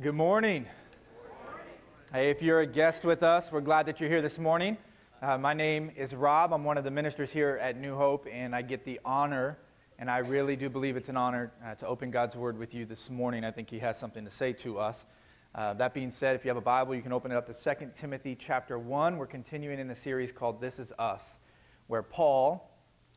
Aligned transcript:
Good 0.00 0.14
morning. 0.14 0.64
Hey, 2.10 2.30
if 2.30 2.40
you're 2.40 2.60
a 2.60 2.66
guest 2.66 3.04
with 3.04 3.22
us, 3.22 3.52
we're 3.52 3.60
glad 3.60 3.84
that 3.84 4.00
you're 4.00 4.08
here 4.08 4.22
this 4.22 4.38
morning. 4.38 4.78
Uh, 5.20 5.36
my 5.36 5.52
name 5.52 5.92
is 5.94 6.14
Rob. 6.14 6.54
I'm 6.54 6.64
one 6.64 6.78
of 6.78 6.84
the 6.84 6.90
ministers 6.90 7.30
here 7.30 7.58
at 7.60 7.76
New 7.76 7.94
Hope, 7.94 8.26
and 8.32 8.56
I 8.56 8.62
get 8.62 8.86
the 8.86 8.98
honor, 9.04 9.58
and 9.98 10.10
I 10.10 10.18
really 10.18 10.56
do 10.56 10.70
believe 10.70 10.96
it's 10.96 11.10
an 11.10 11.18
honor 11.18 11.52
uh, 11.62 11.74
to 11.74 11.86
open 11.86 12.10
God's 12.10 12.34
Word 12.34 12.56
with 12.56 12.72
you 12.72 12.86
this 12.86 13.10
morning. 13.10 13.44
I 13.44 13.50
think 13.50 13.68
He 13.68 13.78
has 13.80 13.98
something 13.98 14.24
to 14.24 14.30
say 14.30 14.54
to 14.54 14.78
us. 14.78 15.04
Uh, 15.54 15.74
that 15.74 15.92
being 15.92 16.08
said, 16.08 16.34
if 16.34 16.46
you 16.46 16.48
have 16.48 16.56
a 16.56 16.62
Bible, 16.62 16.94
you 16.94 17.02
can 17.02 17.12
open 17.12 17.30
it 17.30 17.34
up 17.34 17.46
to 17.48 17.52
2 17.52 17.90
Timothy 17.92 18.34
chapter 18.34 18.78
1. 18.78 19.18
We're 19.18 19.26
continuing 19.26 19.78
in 19.78 19.90
a 19.90 19.96
series 19.96 20.32
called 20.32 20.62
This 20.62 20.78
Is 20.78 20.94
Us, 20.98 21.36
where 21.88 22.02
Paul 22.02 22.70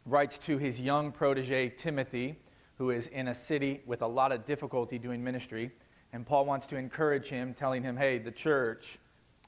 writes 0.06 0.38
to 0.40 0.58
his 0.58 0.82
young 0.82 1.14
protege, 1.14 1.70
Timothy, 1.70 2.42
who 2.76 2.90
is 2.90 3.08
in 3.08 3.30
a 3.30 3.36
city 3.36 3.84
with 3.86 4.02
a 4.02 4.08
lot 4.08 4.34
of 4.34 4.44
difficulty 4.44 5.00
doing 5.00 5.24
ministry. 5.24 5.72
And 6.14 6.28
Paul 6.28 6.46
wants 6.46 6.68
to 6.68 6.78
encourage 6.78 7.28
him, 7.28 7.56
telling 7.56 7.82
him, 7.82 7.98
hey, 7.98 8.20
the 8.20 8.32
church, 8.32 9.00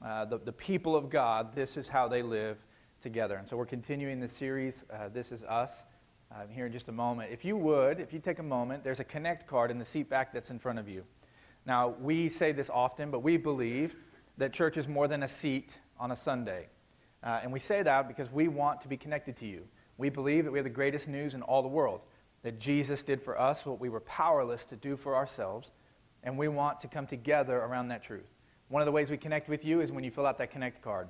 uh, 0.04 0.24
the, 0.24 0.38
the 0.38 0.52
people 0.52 0.96
of 0.96 1.08
God, 1.08 1.54
this 1.54 1.76
is 1.76 1.88
how 1.88 2.08
they 2.08 2.22
live 2.22 2.58
together. 3.00 3.36
And 3.36 3.48
so 3.48 3.56
we're 3.56 3.66
continuing 3.66 4.18
the 4.18 4.26
series, 4.26 4.84
uh, 4.92 5.08
This 5.08 5.30
Is 5.30 5.44
Us, 5.44 5.84
uh, 6.32 6.40
here 6.50 6.66
in 6.66 6.72
just 6.72 6.88
a 6.88 6.92
moment. 6.92 7.30
If 7.32 7.44
you 7.44 7.56
would, 7.56 8.00
if 8.00 8.12
you 8.12 8.18
take 8.18 8.40
a 8.40 8.42
moment, 8.42 8.82
there's 8.82 8.98
a 8.98 9.04
connect 9.04 9.46
card 9.46 9.70
in 9.70 9.78
the 9.78 9.84
seat 9.84 10.10
back 10.10 10.32
that's 10.32 10.50
in 10.50 10.58
front 10.58 10.80
of 10.80 10.88
you. 10.88 11.04
Now, 11.66 11.94
we 12.00 12.28
say 12.28 12.50
this 12.50 12.68
often, 12.68 13.12
but 13.12 13.20
we 13.20 13.36
believe 13.36 13.94
that 14.36 14.52
church 14.52 14.76
is 14.76 14.88
more 14.88 15.06
than 15.06 15.22
a 15.22 15.28
seat 15.28 15.70
on 16.00 16.10
a 16.10 16.16
Sunday. 16.16 16.66
Uh, 17.22 17.38
and 17.44 17.52
we 17.52 17.60
say 17.60 17.84
that 17.84 18.08
because 18.08 18.30
we 18.32 18.48
want 18.48 18.80
to 18.80 18.88
be 18.88 18.96
connected 18.96 19.36
to 19.36 19.46
you. 19.46 19.62
We 19.98 20.08
believe 20.08 20.44
that 20.44 20.50
we 20.50 20.58
have 20.58 20.64
the 20.64 20.70
greatest 20.70 21.06
news 21.06 21.34
in 21.34 21.42
all 21.42 21.62
the 21.62 21.68
world, 21.68 22.00
that 22.42 22.58
Jesus 22.58 23.04
did 23.04 23.22
for 23.22 23.40
us 23.40 23.64
what 23.64 23.78
we 23.78 23.88
were 23.88 24.00
powerless 24.00 24.64
to 24.64 24.74
do 24.74 24.96
for 24.96 25.14
ourselves 25.14 25.70
and 26.26 26.36
we 26.36 26.48
want 26.48 26.80
to 26.80 26.88
come 26.88 27.06
together 27.06 27.56
around 27.56 27.88
that 27.88 28.02
truth. 28.02 28.28
One 28.68 28.82
of 28.82 28.86
the 28.86 28.92
ways 28.92 29.10
we 29.10 29.16
connect 29.16 29.48
with 29.48 29.64
you 29.64 29.80
is 29.80 29.92
when 29.92 30.02
you 30.02 30.10
fill 30.10 30.26
out 30.26 30.38
that 30.38 30.50
connect 30.50 30.82
card. 30.82 31.08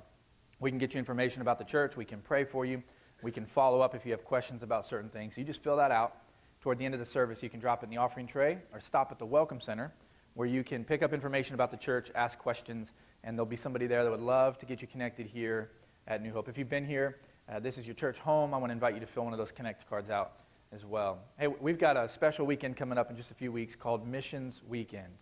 We 0.59 0.69
can 0.69 0.77
get 0.77 0.93
you 0.93 0.99
information 0.99 1.41
about 1.41 1.57
the 1.57 1.65
church, 1.65 1.97
we 1.97 2.05
can 2.05 2.21
pray 2.21 2.45
for 2.45 2.65
you, 2.65 2.83
we 3.23 3.31
can 3.31 3.45
follow 3.45 3.81
up 3.81 3.95
if 3.95 4.05
you 4.05 4.11
have 4.11 4.23
questions 4.23 4.61
about 4.61 4.85
certain 4.85 5.09
things. 5.09 5.35
You 5.35 5.43
just 5.43 5.63
fill 5.63 5.75
that 5.77 5.91
out. 5.91 6.17
Toward 6.61 6.77
the 6.77 6.85
end 6.85 6.93
of 6.93 6.99
the 6.99 7.05
service, 7.05 7.41
you 7.41 7.49
can 7.49 7.59
drop 7.59 7.81
it 7.81 7.87
in 7.87 7.89
the 7.89 7.97
offering 7.97 8.27
tray 8.27 8.59
or 8.71 8.79
stop 8.79 9.11
at 9.11 9.19
the 9.19 9.25
Welcome 9.25 9.59
Center 9.59 9.91
where 10.35 10.47
you 10.47 10.63
can 10.63 10.83
pick 10.83 11.01
up 11.01 11.13
information 11.13 11.55
about 11.55 11.71
the 11.71 11.77
church, 11.77 12.11
ask 12.13 12.37
questions, 12.37 12.93
and 13.23 13.35
there'll 13.35 13.47
be 13.47 13.55
somebody 13.55 13.87
there 13.87 14.03
that 14.03 14.11
would 14.11 14.19
love 14.19 14.55
to 14.59 14.67
get 14.67 14.83
you 14.83 14.87
connected 14.87 15.25
here 15.25 15.71
at 16.07 16.21
New 16.21 16.31
Hope. 16.31 16.47
If 16.47 16.59
you've 16.59 16.69
been 16.69 16.85
here, 16.85 17.17
uh, 17.51 17.59
this 17.59 17.79
is 17.79 17.87
your 17.87 17.95
church 17.95 18.19
home. 18.19 18.53
I 18.53 18.57
want 18.57 18.69
to 18.69 18.73
invite 18.73 18.93
you 18.93 18.99
to 18.99 19.07
fill 19.07 19.23
one 19.23 19.33
of 19.33 19.39
those 19.39 19.51
connect 19.51 19.89
cards 19.89 20.11
out 20.11 20.33
as 20.71 20.85
well. 20.85 21.19
Hey, 21.37 21.47
we've 21.47 21.79
got 21.79 21.95
a 21.97 22.09
special 22.09 22.45
weekend 22.45 22.75
coming 22.75 22.97
up 22.97 23.09
in 23.09 23.15
just 23.15 23.31
a 23.31 23.33
few 23.33 23.51
weeks 23.51 23.75
called 23.75 24.05
Missions 24.05 24.61
Weekend. 24.67 25.13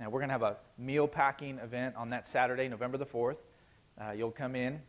Now, 0.00 0.10
we're 0.10 0.20
going 0.20 0.28
to 0.28 0.32
have 0.32 0.42
a 0.42 0.56
meal 0.76 1.06
packing 1.06 1.58
event 1.58 1.94
on 1.96 2.10
that 2.10 2.26
Saturday, 2.26 2.68
November 2.68 2.98
the 2.98 3.06
4th. 3.06 3.38
Uh, 4.00 4.12
you'll 4.12 4.30
come 4.30 4.54
in. 4.54 4.80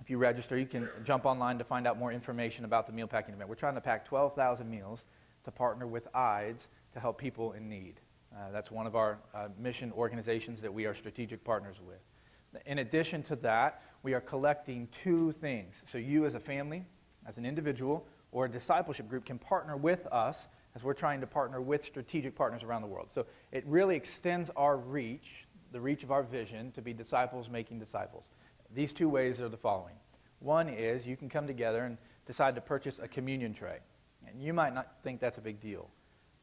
If 0.00 0.10
you 0.10 0.18
register, 0.18 0.56
you 0.58 0.66
can 0.66 0.88
jump 1.04 1.26
online 1.26 1.58
to 1.58 1.64
find 1.64 1.86
out 1.86 1.98
more 1.98 2.12
information 2.12 2.64
about 2.64 2.86
the 2.86 2.92
meal 2.92 3.06
packing 3.06 3.34
event. 3.34 3.48
We're 3.48 3.56
trying 3.56 3.74
to 3.74 3.80
pack 3.80 4.06
12,000 4.06 4.70
meals 4.70 5.04
to 5.44 5.50
partner 5.50 5.86
with 5.86 6.08
IDES 6.14 6.68
to 6.92 7.00
help 7.00 7.18
people 7.18 7.52
in 7.52 7.68
need. 7.68 8.00
Uh, 8.34 8.50
that's 8.52 8.70
one 8.70 8.86
of 8.86 8.96
our 8.96 9.18
uh, 9.34 9.48
mission 9.58 9.92
organizations 9.92 10.60
that 10.60 10.72
we 10.72 10.86
are 10.86 10.94
strategic 10.94 11.42
partners 11.42 11.76
with. 11.86 12.62
In 12.66 12.78
addition 12.78 13.22
to 13.24 13.36
that, 13.36 13.82
we 14.02 14.14
are 14.14 14.20
collecting 14.20 14.88
two 15.02 15.32
things. 15.32 15.74
So, 15.90 15.98
you 15.98 16.24
as 16.24 16.34
a 16.34 16.40
family, 16.40 16.84
as 17.26 17.36
an 17.36 17.44
individual, 17.44 18.06
or 18.32 18.44
a 18.44 18.50
discipleship 18.50 19.08
group 19.08 19.24
can 19.24 19.38
partner 19.38 19.76
with 19.76 20.06
us 20.06 20.48
as 20.74 20.82
we're 20.82 20.94
trying 20.94 21.20
to 21.20 21.26
partner 21.26 21.60
with 21.60 21.84
strategic 21.84 22.34
partners 22.34 22.62
around 22.62 22.82
the 22.82 22.88
world. 22.88 23.10
So 23.10 23.26
it 23.52 23.64
really 23.66 23.96
extends 23.96 24.50
our 24.56 24.76
reach, 24.76 25.46
the 25.72 25.80
reach 25.80 26.02
of 26.02 26.12
our 26.12 26.22
vision, 26.22 26.70
to 26.72 26.82
be 26.82 26.92
disciples 26.92 27.48
making 27.48 27.78
disciples. 27.78 28.28
These 28.74 28.92
two 28.92 29.08
ways 29.08 29.40
are 29.40 29.48
the 29.48 29.56
following. 29.56 29.94
One 30.40 30.68
is 30.68 31.06
you 31.06 31.16
can 31.16 31.28
come 31.28 31.46
together 31.46 31.82
and 31.84 31.98
decide 32.26 32.54
to 32.54 32.60
purchase 32.60 32.98
a 32.98 33.08
communion 33.08 33.54
tray. 33.54 33.78
And 34.26 34.42
you 34.42 34.52
might 34.52 34.74
not 34.74 35.02
think 35.02 35.20
that's 35.20 35.38
a 35.38 35.40
big 35.40 35.58
deal. 35.58 35.88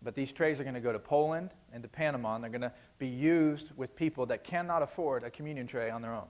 But 0.02 0.16
these 0.16 0.34
trays 0.34 0.60
are 0.60 0.64
going 0.64 0.76
to 0.76 0.82
go 0.82 0.92
to 0.92 1.00
Poland 1.00 1.52
and 1.72 1.82
to 1.84 1.90
Panama, 1.90 2.36
and 2.36 2.44
they're 2.44 2.52
going 2.52 2.62
to 2.62 2.74
be 2.98 3.08
used 3.08 3.72
with 3.78 3.96
people 3.96 4.26
that 4.28 4.44
cannot 4.44 4.82
afford 4.82 5.24
a 5.24 5.30
communion 5.30 5.68
tray 5.68 5.90
on 5.90 6.02
their 6.02 6.14
own. 6.14 6.28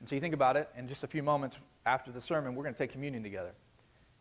And 0.00 0.08
so 0.08 0.14
you 0.14 0.20
think 0.20 0.34
about 0.34 0.56
it, 0.56 0.68
in 0.76 0.88
just 0.88 1.04
a 1.04 1.06
few 1.06 1.22
moments 1.22 1.58
after 1.86 2.10
the 2.10 2.20
sermon, 2.20 2.54
we're 2.54 2.64
going 2.64 2.74
to 2.74 2.78
take 2.78 2.92
communion 2.92 3.22
together 3.22 3.52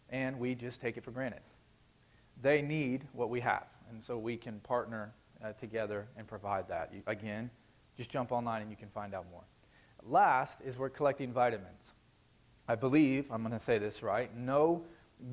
and 0.09 0.39
we 0.39 0.55
just 0.55 0.81
take 0.81 0.97
it 0.97 1.03
for 1.03 1.11
granted. 1.11 1.41
They 2.41 2.61
need 2.61 3.07
what 3.13 3.29
we 3.29 3.39
have, 3.41 3.65
and 3.89 4.03
so 4.03 4.17
we 4.17 4.37
can 4.37 4.59
partner 4.59 5.13
uh, 5.43 5.53
together 5.53 6.07
and 6.17 6.27
provide 6.27 6.67
that. 6.69 6.93
Again, 7.07 7.49
just 7.97 8.11
jump 8.11 8.31
online 8.31 8.61
and 8.61 8.69
you 8.69 8.77
can 8.77 8.89
find 8.89 9.13
out 9.13 9.25
more. 9.31 9.43
Last 10.03 10.59
is 10.63 10.77
we're 10.77 10.89
collecting 10.89 11.31
vitamins. 11.31 11.91
I 12.67 12.75
believe, 12.75 13.31
I'm 13.31 13.41
going 13.41 13.53
to 13.53 13.59
say 13.59 13.77
this 13.77 14.03
right, 14.03 14.35
no 14.35 14.83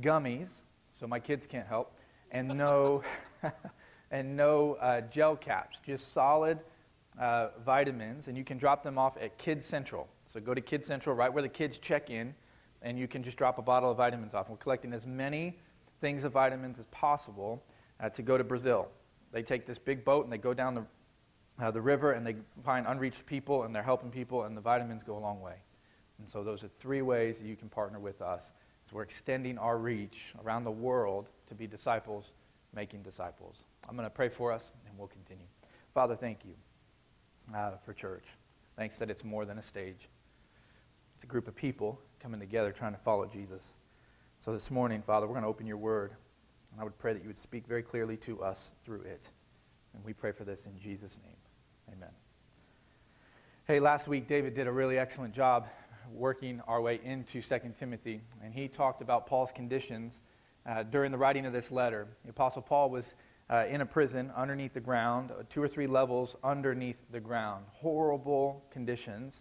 gummies, 0.00 0.62
so 0.98 1.06
my 1.06 1.18
kids 1.18 1.46
can't 1.46 1.66
help, 1.66 1.94
and 2.30 2.48
no, 2.48 3.02
and 4.10 4.36
no 4.36 4.74
uh, 4.74 5.00
gel 5.02 5.36
caps, 5.36 5.78
just 5.84 6.12
solid 6.12 6.58
uh, 7.18 7.48
vitamins, 7.64 8.28
and 8.28 8.36
you 8.36 8.44
can 8.44 8.58
drop 8.58 8.82
them 8.82 8.98
off 8.98 9.16
at 9.20 9.38
Kids 9.38 9.66
Central. 9.66 10.08
So 10.26 10.40
go 10.40 10.54
to 10.54 10.60
Kids 10.60 10.86
Central, 10.86 11.14
right 11.14 11.32
where 11.32 11.42
the 11.42 11.48
kids 11.48 11.78
check 11.78 12.10
in, 12.10 12.34
and 12.82 12.98
you 12.98 13.08
can 13.08 13.22
just 13.22 13.38
drop 13.38 13.58
a 13.58 13.62
bottle 13.62 13.90
of 13.90 13.96
vitamins 13.96 14.34
off. 14.34 14.48
We're 14.48 14.56
collecting 14.56 14.92
as 14.92 15.06
many 15.06 15.58
things 16.00 16.24
of 16.24 16.32
vitamins 16.32 16.78
as 16.78 16.86
possible 16.86 17.62
uh, 18.00 18.08
to 18.10 18.22
go 18.22 18.36
to 18.36 18.44
Brazil. 18.44 18.88
They 19.30 19.42
take 19.42 19.66
this 19.66 19.78
big 19.78 20.04
boat 20.04 20.24
and 20.24 20.32
they 20.32 20.38
go 20.38 20.52
down 20.52 20.74
the, 20.74 20.84
uh, 21.58 21.70
the 21.70 21.80
river 21.80 22.12
and 22.12 22.26
they 22.26 22.36
find 22.64 22.86
unreached 22.86 23.24
people 23.24 23.62
and 23.62 23.74
they're 23.74 23.82
helping 23.82 24.10
people, 24.10 24.44
and 24.44 24.56
the 24.56 24.60
vitamins 24.60 25.02
go 25.02 25.16
a 25.16 25.20
long 25.20 25.40
way. 25.40 25.56
And 26.18 26.28
so, 26.28 26.44
those 26.44 26.62
are 26.62 26.68
three 26.68 27.02
ways 27.02 27.38
that 27.38 27.46
you 27.46 27.56
can 27.56 27.68
partner 27.68 27.98
with 27.98 28.20
us. 28.20 28.52
So 28.88 28.96
we're 28.96 29.02
extending 29.02 29.58
our 29.58 29.78
reach 29.78 30.34
around 30.44 30.64
the 30.64 30.70
world 30.70 31.30
to 31.46 31.54
be 31.54 31.66
disciples 31.66 32.32
making 32.74 33.02
disciples. 33.02 33.64
I'm 33.88 33.96
going 33.96 34.06
to 34.06 34.14
pray 34.14 34.28
for 34.28 34.52
us 34.52 34.72
and 34.86 34.98
we'll 34.98 35.08
continue. 35.08 35.46
Father, 35.94 36.14
thank 36.14 36.44
you 36.44 36.54
uh, 37.54 37.72
for 37.84 37.92
church. 37.92 38.24
Thanks 38.76 38.98
that 38.98 39.10
it's 39.10 39.24
more 39.24 39.44
than 39.44 39.58
a 39.58 39.62
stage, 39.62 40.08
it's 41.14 41.24
a 41.24 41.26
group 41.26 41.48
of 41.48 41.54
people 41.54 42.00
coming 42.22 42.38
together 42.38 42.70
trying 42.70 42.92
to 42.92 42.98
follow 42.98 43.26
Jesus. 43.26 43.72
So 44.38 44.52
this 44.52 44.70
morning, 44.70 45.02
Father, 45.02 45.26
we're 45.26 45.32
going 45.32 45.42
to 45.42 45.48
open 45.48 45.66
your 45.66 45.76
word. 45.76 46.12
And 46.70 46.80
I 46.80 46.84
would 46.84 46.96
pray 46.96 47.12
that 47.12 47.20
you 47.20 47.28
would 47.28 47.36
speak 47.36 47.66
very 47.66 47.82
clearly 47.82 48.16
to 48.18 48.40
us 48.44 48.70
through 48.80 49.00
it. 49.02 49.28
And 49.92 50.04
we 50.04 50.12
pray 50.12 50.30
for 50.30 50.44
this 50.44 50.66
in 50.66 50.78
Jesus' 50.78 51.18
name. 51.24 51.96
Amen. 51.96 52.10
Hey, 53.66 53.80
last 53.80 54.06
week 54.06 54.28
David 54.28 54.54
did 54.54 54.68
a 54.68 54.72
really 54.72 54.98
excellent 54.98 55.34
job 55.34 55.66
working 56.12 56.60
our 56.68 56.80
way 56.80 57.00
into 57.02 57.42
2 57.42 57.58
Timothy. 57.76 58.20
And 58.40 58.54
he 58.54 58.68
talked 58.68 59.02
about 59.02 59.26
Paul's 59.26 59.50
conditions 59.50 60.20
uh, 60.64 60.84
during 60.84 61.10
the 61.10 61.18
writing 61.18 61.44
of 61.44 61.52
this 61.52 61.72
letter. 61.72 62.06
The 62.24 62.30
Apostle 62.30 62.62
Paul 62.62 62.90
was 62.90 63.14
uh, 63.50 63.64
in 63.68 63.80
a 63.80 63.86
prison 63.86 64.30
underneath 64.36 64.74
the 64.74 64.80
ground, 64.80 65.32
two 65.50 65.60
or 65.60 65.66
three 65.66 65.88
levels 65.88 66.36
underneath 66.44 67.04
the 67.10 67.20
ground. 67.20 67.64
Horrible 67.72 68.64
conditions. 68.70 69.40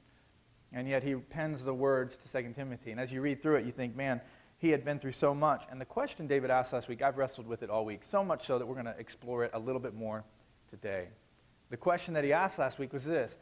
And 0.74 0.88
yet 0.88 1.04
he 1.04 1.16
pens 1.16 1.64
the 1.64 1.74
words 1.74 2.18
to 2.18 2.32
2 2.32 2.54
Timothy. 2.54 2.92
And 2.92 3.00
as 3.00 3.12
you 3.12 3.22
read 3.22 3.42
through 3.42 3.56
it, 3.56 3.66
you 3.66 3.72
think, 3.72 3.96
man, 3.96 4.22
he 4.58 4.70
had 4.70 4.86
been 4.86 5.00
through 5.00 5.12
so 5.14 5.34
much. 5.34 5.66
And 5.70 5.82
the 5.82 5.86
question 5.86 6.28
David 6.28 6.50
asked 6.50 6.72
last 6.72 6.88
week, 6.88 7.02
I've 7.02 7.18
wrestled 7.18 7.48
with 7.48 7.64
it 7.64 7.70
all 7.70 7.84
week, 7.84 8.04
so 8.04 8.24
much 8.24 8.46
so 8.46 8.60
that 8.60 8.66
we're 8.66 8.76
going 8.76 8.86
to 8.86 8.98
explore 8.98 9.44
it 9.44 9.52
a 9.54 9.60
little 9.60 9.82
bit 9.82 9.94
more 9.94 10.24
today. 10.70 11.08
The 11.70 11.78
question 11.78 12.14
that 12.14 12.24
he 12.24 12.32
asked 12.32 12.60
last 12.60 12.80
week 12.80 12.94
was 12.94 13.04
this 13.04 13.36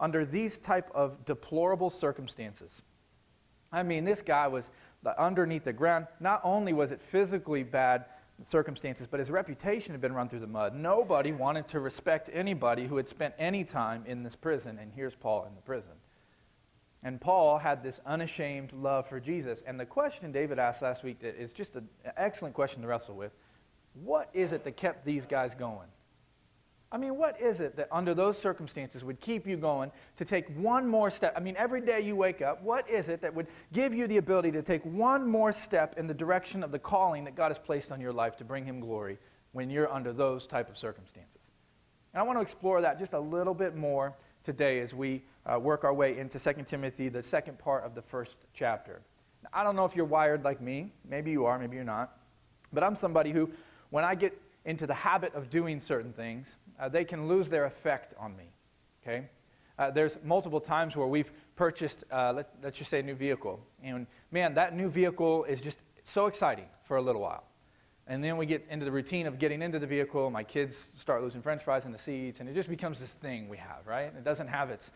Under 0.00 0.24
these 0.24 0.58
type 0.58 0.90
of 0.94 1.24
deplorable 1.24 1.90
circumstances, 1.90 2.82
I 3.70 3.82
mean, 3.82 4.04
this 4.04 4.22
guy 4.22 4.46
was 4.48 4.70
underneath 5.18 5.64
the 5.64 5.72
ground. 5.72 6.06
Not 6.18 6.40
only 6.44 6.72
was 6.72 6.92
it 6.92 7.02
physically 7.02 7.62
bad 7.62 8.06
circumstances, 8.42 9.06
but 9.06 9.20
his 9.20 9.30
reputation 9.30 9.92
had 9.92 10.00
been 10.00 10.14
run 10.14 10.28
through 10.28 10.40
the 10.40 10.46
mud. 10.46 10.74
Nobody 10.74 11.32
wanted 11.32 11.68
to 11.68 11.80
respect 11.80 12.30
anybody 12.32 12.86
who 12.86 12.96
had 12.96 13.08
spent 13.08 13.34
any 13.38 13.64
time 13.64 14.04
in 14.06 14.22
this 14.22 14.34
prison, 14.34 14.78
and 14.80 14.92
here's 14.92 15.14
Paul 15.14 15.44
in 15.44 15.54
the 15.54 15.60
prison. 15.60 15.92
And 17.04 17.20
Paul 17.20 17.58
had 17.58 17.82
this 17.82 18.00
unashamed 18.06 18.72
love 18.72 19.06
for 19.06 19.20
Jesus. 19.20 19.62
And 19.66 19.78
the 19.78 19.84
question 19.84 20.32
David 20.32 20.58
asked 20.58 20.80
last 20.80 21.04
week 21.04 21.18
is 21.22 21.52
just 21.52 21.76
an 21.76 21.86
excellent 22.16 22.54
question 22.54 22.80
to 22.80 22.88
wrestle 22.88 23.14
with. 23.14 23.32
What 23.92 24.30
is 24.32 24.52
it 24.52 24.64
that 24.64 24.76
kept 24.78 25.04
these 25.04 25.26
guys 25.26 25.54
going? 25.54 25.88
I 26.90 26.96
mean, 26.96 27.16
what 27.16 27.40
is 27.40 27.60
it 27.60 27.76
that 27.76 27.88
under 27.90 28.14
those 28.14 28.38
circumstances 28.38 29.04
would 29.04 29.20
keep 29.20 29.46
you 29.46 29.56
going 29.56 29.90
to 30.16 30.24
take 30.24 30.48
one 30.56 30.86
more 30.86 31.10
step? 31.10 31.34
I 31.36 31.40
mean, 31.40 31.56
every 31.58 31.80
day 31.80 32.00
you 32.00 32.16
wake 32.16 32.40
up, 32.40 32.62
what 32.62 32.88
is 32.88 33.08
it 33.08 33.20
that 33.22 33.34
would 33.34 33.48
give 33.72 33.92
you 33.92 34.06
the 34.06 34.16
ability 34.16 34.52
to 34.52 34.62
take 34.62 34.84
one 34.84 35.26
more 35.26 35.52
step 35.52 35.98
in 35.98 36.06
the 36.06 36.14
direction 36.14 36.62
of 36.62 36.70
the 36.70 36.78
calling 36.78 37.24
that 37.24 37.34
God 37.34 37.48
has 37.48 37.58
placed 37.58 37.90
on 37.90 38.00
your 38.00 38.12
life 38.12 38.36
to 38.36 38.44
bring 38.44 38.64
Him 38.64 38.80
glory 38.80 39.18
when 39.52 39.70
you're 39.70 39.92
under 39.92 40.12
those 40.12 40.46
type 40.46 40.70
of 40.70 40.78
circumstances? 40.78 41.40
And 42.12 42.20
I 42.20 42.22
want 42.22 42.38
to 42.38 42.42
explore 42.42 42.80
that 42.82 42.98
just 42.98 43.12
a 43.12 43.20
little 43.20 43.54
bit 43.54 43.74
more 43.74 44.14
today 44.44 44.80
as 44.80 44.94
we 44.94 45.22
uh, 45.46 45.58
work 45.58 45.82
our 45.82 45.92
way 45.92 46.16
into 46.16 46.38
2 46.38 46.62
Timothy, 46.64 47.08
the 47.08 47.22
second 47.22 47.58
part 47.58 47.84
of 47.84 47.94
the 47.94 48.02
first 48.02 48.36
chapter. 48.52 49.00
Now, 49.42 49.50
I 49.52 49.64
don't 49.64 49.74
know 49.74 49.84
if 49.84 49.96
you're 49.96 50.04
wired 50.04 50.44
like 50.44 50.60
me. 50.60 50.92
Maybe 51.08 51.30
you 51.30 51.46
are, 51.46 51.58
maybe 51.58 51.76
you're 51.76 51.84
not. 51.84 52.16
But 52.72 52.84
I'm 52.84 52.94
somebody 52.94 53.32
who, 53.32 53.50
when 53.90 54.04
I 54.04 54.14
get 54.14 54.40
into 54.64 54.86
the 54.86 54.94
habit 54.94 55.34
of 55.34 55.50
doing 55.50 55.80
certain 55.80 56.12
things, 56.12 56.56
uh, 56.78 56.88
they 56.88 57.04
can 57.04 57.26
lose 57.26 57.48
their 57.48 57.64
effect 57.64 58.14
on 58.18 58.36
me. 58.36 58.44
Okay? 59.02 59.26
Uh, 59.78 59.90
there's 59.90 60.18
multiple 60.22 60.60
times 60.60 60.94
where 60.94 61.06
we've 61.06 61.32
purchased, 61.56 62.04
uh, 62.12 62.32
let, 62.34 62.50
let's 62.62 62.78
just 62.78 62.90
say, 62.90 63.00
a 63.00 63.02
new 63.02 63.14
vehicle. 63.14 63.60
And 63.82 64.06
man, 64.30 64.54
that 64.54 64.76
new 64.76 64.88
vehicle 64.88 65.44
is 65.44 65.60
just 65.60 65.78
so 66.02 66.26
exciting 66.26 66.66
for 66.84 66.96
a 66.96 67.02
little 67.02 67.22
while. 67.22 67.44
And 68.06 68.22
then 68.22 68.36
we 68.36 68.44
get 68.44 68.66
into 68.68 68.84
the 68.84 68.92
routine 68.92 69.26
of 69.26 69.38
getting 69.38 69.62
into 69.62 69.78
the 69.78 69.86
vehicle. 69.86 70.30
My 70.30 70.44
kids 70.44 70.76
start 70.76 71.22
losing 71.22 71.40
french 71.40 71.62
fries 71.62 71.86
in 71.86 71.92
the 71.92 71.98
seats, 71.98 72.40
and 72.40 72.48
it 72.48 72.54
just 72.54 72.68
becomes 72.68 73.00
this 73.00 73.14
thing 73.14 73.48
we 73.48 73.56
have, 73.56 73.86
right? 73.86 74.12
It 74.16 74.24
doesn't 74.24 74.48
have 74.48 74.70
its, 74.70 74.92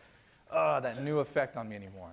uh, 0.51 0.79
that 0.81 1.03
new 1.03 1.19
effect 1.19 1.57
on 1.57 1.67
me 1.67 1.75
anymore. 1.75 2.11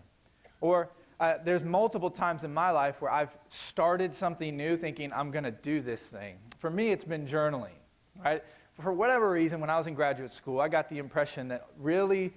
Or 0.61 0.89
uh, 1.21 1.35
there's 1.45 1.63
multiple 1.63 2.11
times 2.11 2.45
in 2.45 2.53
my 2.53 2.71
life 2.71 3.03
where 3.03 3.11
I've 3.11 3.37
started 3.51 4.15
something 4.15 4.57
new 4.57 4.77
thinking, 4.77 5.13
I'm 5.13 5.31
going 5.31 5.45
to 5.45 5.51
do 5.51 5.81
this 5.81 6.07
thing. 6.07 6.39
For 6.59 6.71
me, 6.71 6.93
it's 6.93 7.05
been 7.05 7.27
journaling, 7.27 7.77
right? 8.25 8.43
For 8.81 8.93
whatever 8.93 9.31
reason, 9.31 9.61
when 9.61 9.71
I 9.71 9.77
was 9.77 9.87
in 9.87 9.95
graduate 9.95 10.33
school, 10.33 10.61
I 10.61 10.69
got 10.69 10.89
the 10.89 10.99
impression 10.99 11.49
that 11.49 11.67
really 11.79 12.33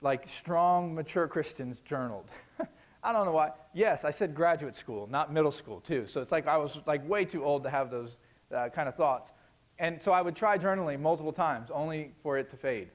like 0.00 0.28
strong, 0.28 0.94
mature 0.94 1.26
Christians 1.28 1.80
journaled. 1.80 2.30
I 3.02 3.12
don't 3.12 3.26
know 3.26 3.32
why. 3.32 3.50
Yes, 3.74 4.04
I 4.04 4.10
said 4.10 4.34
graduate 4.34 4.76
school, 4.76 5.08
not 5.08 5.32
middle 5.32 5.50
school, 5.50 5.80
too. 5.80 6.06
So 6.06 6.20
it's 6.20 6.32
like 6.32 6.46
I 6.46 6.56
was 6.56 6.78
like 6.86 7.06
way 7.08 7.24
too 7.24 7.44
old 7.44 7.64
to 7.64 7.70
have 7.70 7.90
those 7.90 8.18
uh, 8.54 8.68
kind 8.68 8.88
of 8.88 8.94
thoughts. 8.94 9.32
And 9.78 10.00
so 10.00 10.12
I 10.12 10.22
would 10.22 10.36
try 10.36 10.58
journaling 10.58 11.00
multiple 11.00 11.32
times, 11.32 11.70
only 11.72 12.12
for 12.22 12.38
it 12.38 12.48
to 12.50 12.56
fade. 12.56 12.88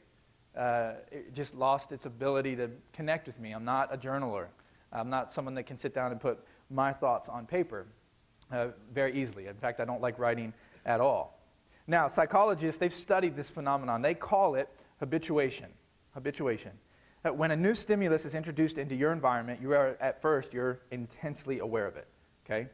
Uh, 0.56 0.94
it 1.12 1.33
just 1.33 1.54
lost 1.54 1.92
its 1.92 2.06
ability 2.06 2.56
to 2.56 2.69
connect 2.94 3.27
with 3.27 3.39
me. 3.39 3.51
I'm 3.51 3.65
not 3.65 3.94
a 3.94 3.98
journaler. 3.98 4.48
I'm 4.94 5.09
not 5.09 5.31
someone 5.31 5.56
that 5.56 5.63
can 5.63 5.77
sit 5.77 5.94
down 5.94 6.12
and 6.12 6.21
put 6.21 6.39
my 6.69 6.94
thoughts 6.94 7.27
on 7.27 7.45
paper 7.45 7.88
uh, 8.51 8.69
very 8.94 9.13
easily. 9.13 9.48
In 9.48 9.56
fact, 9.56 9.80
I 9.80 9.86
don't 9.86 10.01
like 10.01 10.18
writing 10.18 10.54
at 10.86 11.01
all. 11.01 11.39
Now, 11.86 12.07
psychologists, 12.07 12.80
they've 12.80 12.94
studied 12.94 13.36
this 13.36 13.50
phenomenon. 13.50 14.01
They 14.01 14.13
call 14.13 14.56
it 14.56 14.69
habituation 15.00 15.68
habituation. 16.18 16.71
When 17.24 17.52
a 17.52 17.56
new 17.56 17.75
stimulus 17.75 18.25
is 18.25 18.36
introduced 18.36 18.78
into 18.78 18.96
your 18.96 19.12
environment, 19.12 19.62
you 19.62 19.74
are 19.74 19.98
at 20.00 20.22
first 20.22 20.54
you're 20.54 20.80
intensely 20.92 21.60
aware 21.60 21.86
of 21.86 21.98
it, 21.98 22.08
okay? 22.46 22.69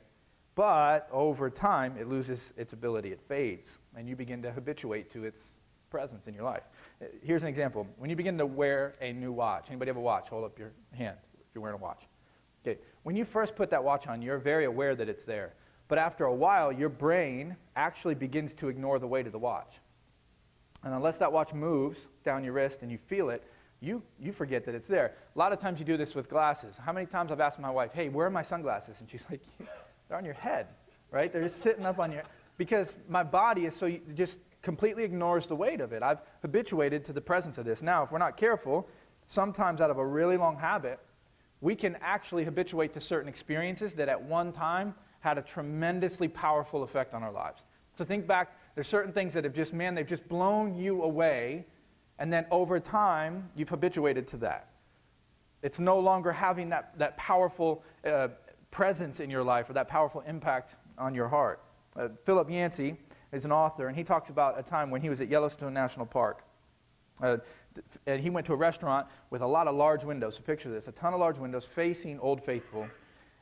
But 0.56 1.08
over 1.12 1.50
time, 1.50 1.96
it 1.98 2.08
loses 2.08 2.54
its 2.58 2.74
ability. 2.74 3.12
It 3.12 3.22
fades, 3.28 3.80
and 3.96 4.08
you 4.08 4.16
begin 4.16 4.44
to 4.44 4.52
habituate 4.52 5.10
to 5.12 5.24
its 5.24 5.60
presence 5.90 6.28
in 6.28 6.34
your 6.34 6.44
life. 6.44 6.64
Uh, 7.02 7.06
here's 7.24 7.44
an 7.44 7.50
example. 7.50 7.88
When 7.98 8.10
you 8.10 8.16
begin 8.16 8.38
to 8.38 8.46
wear 8.46 8.96
a 9.02 9.14
new 9.14 9.32
watch, 9.32 9.66
anybody 9.70 9.90
have 9.90 9.98
a 9.98 10.02
watch? 10.02 10.30
Hold 10.30 10.46
up 10.46 10.60
your 10.60 10.72
hand 10.92 11.18
if 11.40 11.46
you're 11.56 11.62
wearing 11.62 11.80
a 11.80 11.82
watch. 11.82 12.04
Okay. 12.66 12.80
When 13.04 13.16
you 13.16 13.26
first 13.26 13.56
put 13.56 13.70
that 13.72 13.84
watch 13.84 14.08
on, 14.08 14.22
you're 14.22 14.38
very 14.38 14.66
aware 14.66 14.96
that 14.96 15.10
it's 15.10 15.26
there. 15.26 15.54
But 15.88 15.98
after 15.98 16.26
a 16.26 16.34
while, 16.34 16.72
your 16.72 16.90
brain 16.90 17.56
actually 17.76 18.16
begins 18.16 18.54
to 18.56 18.70
ignore 18.70 19.00
the 19.00 19.08
weight 19.08 19.26
of 19.26 19.32
the 19.32 19.40
watch. 19.40 19.80
And 20.84 20.94
unless 20.94 21.18
that 21.20 21.32
watch 21.32 21.54
moves 21.54 22.08
down 22.24 22.44
your 22.44 22.54
wrist 22.54 22.82
and 22.82 22.92
you 22.92 22.98
feel 22.98 23.30
it, 23.30 23.44
you, 23.84 24.02
you 24.18 24.32
forget 24.32 24.64
that 24.66 24.76
it's 24.76 24.88
there. 24.88 25.14
A 25.36 25.38
lot 25.40 25.52
of 25.52 25.60
times 25.60 25.78
you 25.78 25.86
do 25.86 25.98
this 25.98 26.16
with 26.16 26.30
glasses. 26.30 26.78
How 26.78 26.94
many 26.94 27.06
times 27.06 27.32
I've 27.32 27.42
asked 27.42 27.60
my 27.60 27.70
wife, 27.70 27.92
hey, 27.94 28.08
where 28.08 28.26
are 28.26 28.32
my 28.32 28.42
sunglasses? 28.42 29.02
And 29.02 29.10
she's 29.10 29.26
like, 29.30 29.42
they're 30.08 30.18
on 30.18 30.24
your 30.24 30.34
head, 30.34 30.68
right? 31.12 31.32
They're 31.32 31.44
just 31.44 31.62
sitting 31.62 31.86
up 31.86 32.00
on 32.00 32.12
your, 32.12 32.24
because 32.58 32.96
my 33.10 33.24
body 33.24 33.66
is 33.66 33.76
so, 33.76 33.94
just 34.16 34.40
completely 34.62 35.04
ignores 35.04 35.48
the 35.48 35.56
weight 35.56 35.82
of 35.82 35.92
it. 35.92 36.02
I've 36.02 36.22
habituated 36.42 37.04
to 37.06 37.14
the 37.14 37.20
presence 37.20 37.58
of 37.58 37.66
this. 37.66 37.82
Now, 37.82 38.04
if 38.04 38.12
we're 38.12 38.20
not 38.20 38.38
careful, 38.38 38.88
sometimes 39.28 39.82
out 39.82 39.90
of 39.90 39.98
a 39.98 40.06
really 40.06 40.38
long 40.38 40.58
habit, 40.58 41.00
we 41.60 41.76
can 41.76 41.98
actually 42.02 42.46
habituate 42.46 42.94
to 42.94 43.02
certain 43.02 43.28
experiences 43.28 43.96
that 43.96 44.08
at 44.08 44.22
one 44.22 44.54
time 44.54 44.96
had 45.20 45.38
a 45.38 45.42
tremendously 45.42 46.30
powerful 46.30 46.84
effect 46.84 47.14
on 47.14 47.22
our 47.22 47.32
lives. 47.32 47.64
So 47.94 48.06
think 48.06 48.28
back 48.28 48.58
there's 48.76 48.88
certain 48.88 49.14
things 49.14 49.34
that 49.34 49.44
have 49.44 49.54
just, 49.54 49.74
man, 49.74 49.94
they've 49.94 50.08
just 50.08 50.28
blown 50.28 50.74
you 50.74 51.04
away. 51.04 51.66
And 52.20 52.32
then 52.32 52.46
over 52.52 52.80
time, 52.80 53.50
you've 53.56 53.70
habituated 53.70 54.28
to 54.28 54.38
that. 54.38 54.70
It's 55.62 55.80
no 55.80 56.00
longer 56.00 56.32
having 56.32 56.70
that, 56.70 56.98
that 57.00 57.18
powerful 57.18 57.84
uh, 58.06 58.30
presence 58.72 59.20
in 59.20 59.30
your 59.30 59.44
life 59.44 59.70
or 59.70 59.74
that 59.74 59.88
powerful 59.88 60.22
impact 60.28 60.76
on 60.98 61.16
your 61.16 61.28
heart. 61.28 61.62
Uh, 61.96 62.10
Philip 62.26 62.50
Yancey 62.50 62.98
is 63.32 63.46
an 63.46 63.52
author, 63.52 63.88
and 63.88 63.96
he 63.96 64.04
talks 64.04 64.30
about 64.30 64.60
a 64.60 64.64
time 64.64 64.92
when 64.92 65.02
he 65.02 65.10
was 65.10 65.22
at 65.22 65.30
Yellowstone 65.30 65.74
National 65.74 66.06
Park. 66.06 66.44
Uh, 67.22 67.38
and 68.06 68.22
he 68.22 68.30
went 68.30 68.46
to 68.48 68.54
a 68.54 68.56
restaurant 68.56 69.08
with 69.30 69.42
a 69.42 69.48
lot 69.48 69.68
of 69.68 69.76
large 69.76 70.04
windows. 70.04 70.36
So 70.36 70.44
picture 70.44 70.70
this 70.70 70.88
a 70.88 70.92
ton 70.92 71.14
of 71.14 71.20
large 71.20 71.38
windows 71.38 71.66
facing 71.66 72.20
Old 72.20 72.44
Faithful. 72.44 72.88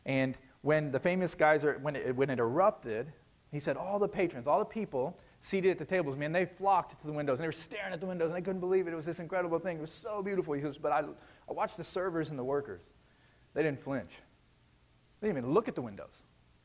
And 0.05 0.37
when 0.61 0.91
the 0.91 0.99
famous 0.99 1.35
geyser, 1.35 1.79
when 1.81 1.95
it, 1.95 2.15
when 2.15 2.29
it 2.29 2.39
erupted, 2.39 3.11
he 3.51 3.59
said 3.59 3.77
all 3.77 3.99
the 3.99 4.07
patrons, 4.07 4.47
all 4.47 4.59
the 4.59 4.65
people 4.65 5.19
seated 5.41 5.71
at 5.71 5.77
the 5.79 5.85
tables, 5.85 6.15
man, 6.15 6.31
they 6.31 6.45
flocked 6.45 6.99
to 6.99 7.07
the 7.07 7.13
windows 7.13 7.39
and 7.39 7.43
they 7.43 7.47
were 7.47 7.51
staring 7.51 7.93
at 7.93 7.99
the 7.99 8.05
windows 8.05 8.27
and 8.27 8.35
they 8.35 8.41
couldn't 8.41 8.59
believe 8.59 8.87
it. 8.87 8.93
It 8.93 8.95
was 8.95 9.05
this 9.05 9.19
incredible 9.19 9.59
thing. 9.59 9.77
It 9.77 9.81
was 9.81 9.91
so 9.91 10.21
beautiful. 10.21 10.53
He 10.53 10.61
says, 10.61 10.77
but 10.77 10.91
I, 10.91 10.99
I 11.49 11.53
watched 11.53 11.77
the 11.77 11.83
servers 11.83 12.29
and 12.29 12.37
the 12.37 12.43
workers. 12.43 12.81
They 13.53 13.63
didn't 13.63 13.81
flinch. 13.81 14.11
They 15.19 15.27
didn't 15.27 15.39
even 15.39 15.53
look 15.53 15.67
at 15.67 15.75
the 15.75 15.81
windows. 15.81 16.13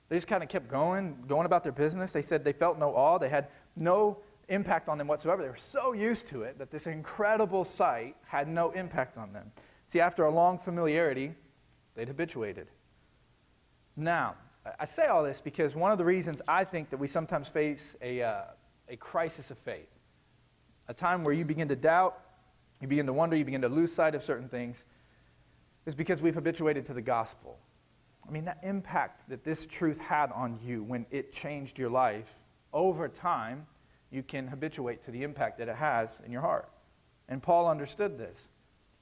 They 0.09 0.17
just 0.17 0.29
kind 0.29 0.43
of 0.43 0.49
kept 0.49 0.69
going, 0.69 1.25
going 1.27 1.47
about 1.47 1.65
their 1.65 1.73
business. 1.73 2.13
They 2.13 2.23
said 2.23 2.45
they 2.45 2.53
felt 2.53 2.79
no 2.79 2.95
awe. 2.95 3.19
They 3.19 3.29
had 3.29 3.49
no 3.75 4.19
impact 4.49 4.89
on 4.89 4.99
them 4.99 5.09
whatsoever. 5.09 5.43
They 5.43 5.49
were 5.49 5.57
so 5.57 5.93
used 5.93 6.29
to 6.29 6.43
it 6.43 6.59
that 6.59 6.71
this 6.71 6.87
incredible 6.87 7.65
sight 7.65 8.17
had 8.27 8.47
no 8.47 8.71
impact 8.71 9.19
on 9.19 9.33
them. 9.33 9.51
See, 9.87 10.01
after 10.01 10.25
a 10.25 10.31
long 10.31 10.59
familiarity, 10.59 11.35
they'd 11.95 12.09
habituated. 12.09 12.69
Now, 13.97 14.37
I 14.79 14.85
say 14.85 15.07
all 15.07 15.23
this 15.23 15.41
because 15.41 15.75
one 15.75 15.93
of 15.93 15.99
the 15.99 16.05
reasons 16.05 16.43
I 16.47 16.65
think 16.65 16.91
that 16.91 16.99
we 16.99 17.07
sometimes 17.07 17.49
face 17.49 17.97
a, 18.03 18.23
uh, 18.23 18.43
a 18.89 18.97
crisis 18.97 19.51
of 19.51 19.59
faith, 19.59 19.89
a 20.89 20.95
time 20.95 21.25
where 21.25 21.35
you 21.35 21.45
begin 21.45 21.69
to 21.69 21.77
doubt, 21.77 22.19
you 22.81 22.89
begin 22.89 23.07
to 23.07 23.13
wonder, 23.13 23.37
you 23.37 23.45
begin 23.45 23.63
to 23.63 23.69
lose 23.69 23.93
sight 23.93 24.15
of 24.15 24.23
certain 24.23 24.49
things, 24.49 24.85
is 25.87 25.95
because 25.95 26.21
we've 26.21 26.35
habituated 26.35 26.87
to 26.87 26.95
the 26.95 27.03
gospel. 27.03 27.59
I 28.27 28.33
mean, 28.33 28.45
that 28.47 28.59
impact 28.63 29.29
that 29.29 29.45
this 29.45 29.67
truth 29.67 30.01
had 30.01 30.33
on 30.33 30.59
you 30.65 30.83
when 30.83 31.07
it 31.11 31.33
changed 31.33 31.79
your 31.79 31.91
life, 31.91 32.35
over 32.73 33.09
time, 33.09 33.67
you 34.11 34.23
can 34.23 34.49
habituate 34.49 35.03
to 35.03 35.11
the 35.11 35.23
impact 35.23 35.59
that 35.59 35.69
it 35.69 35.77
has 35.77 36.21
in 36.25 36.33
your 36.33 36.41
heart. 36.41 36.69
And 37.29 37.43
Paul 37.43 37.69
understood 37.69 38.19
this. 38.19 38.49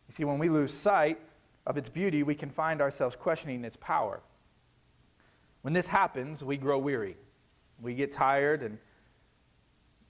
You 0.09 0.13
see, 0.13 0.25
when 0.25 0.39
we 0.39 0.49
lose 0.49 0.73
sight 0.73 1.19
of 1.67 1.77
its 1.77 1.89
beauty, 1.89 2.23
we 2.23 2.35
can 2.35 2.51
find 2.51 2.81
ourselves 2.81 3.17
questioning 3.17 3.65
its 3.65 3.77
power. 3.77 4.21
When 5.63 5.73
this 5.73 5.87
happens, 5.87 6.45
we 6.45 6.57
grow 6.59 6.79
weary. 6.79 7.17
We 7.81 7.95
get 7.95 8.13
tired, 8.13 8.63
and 8.63 8.79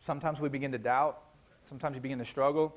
sometimes 0.05 0.39
we 0.39 0.51
begin 0.51 0.71
to 0.73 0.79
doubt. 0.79 1.23
Sometimes 1.67 1.95
you 1.95 2.01
begin 2.01 2.19
to 2.19 2.27
struggle. 2.27 2.77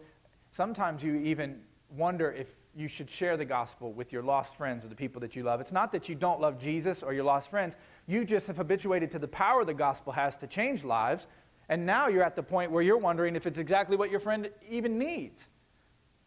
Sometimes 0.52 1.04
you 1.04 1.16
even 1.16 1.60
wonder 1.90 2.32
if 2.32 2.48
you 2.74 2.88
should 2.88 3.10
share 3.10 3.36
the 3.36 3.44
gospel 3.44 3.92
with 3.92 4.14
your 4.14 4.24
lost 4.24 4.56
friends 4.56 4.86
or 4.86 4.88
the 4.88 4.96
people 4.96 5.20
that 5.20 5.36
you 5.36 5.44
love. 5.44 5.60
It's 5.60 5.74
not 5.74 5.92
that 5.92 6.08
you 6.08 6.16
don't 6.16 6.40
love 6.40 6.58
Jesus 6.58 7.04
or 7.04 7.14
your 7.14 7.26
lost 7.26 7.50
friends. 7.50 7.76
You 8.06 8.24
just 8.24 8.48
have 8.48 8.56
habituated 8.56 9.12
to 9.12 9.20
the 9.20 9.28
power 9.28 9.66
the 9.66 9.74
gospel 9.74 10.14
has 10.14 10.38
to 10.38 10.48
change 10.48 10.86
lives. 10.86 11.28
And 11.68 11.86
now 11.86 12.08
you're 12.08 12.24
at 12.24 12.38
the 12.38 12.44
point 12.44 12.72
where 12.72 12.82
you're 12.82 12.98
wondering 12.98 13.36
if 13.36 13.46
it's 13.46 13.60
exactly 13.60 13.98
what 13.98 14.10
your 14.10 14.22
friend 14.22 14.50
even 14.70 14.98
needs. 14.98 15.48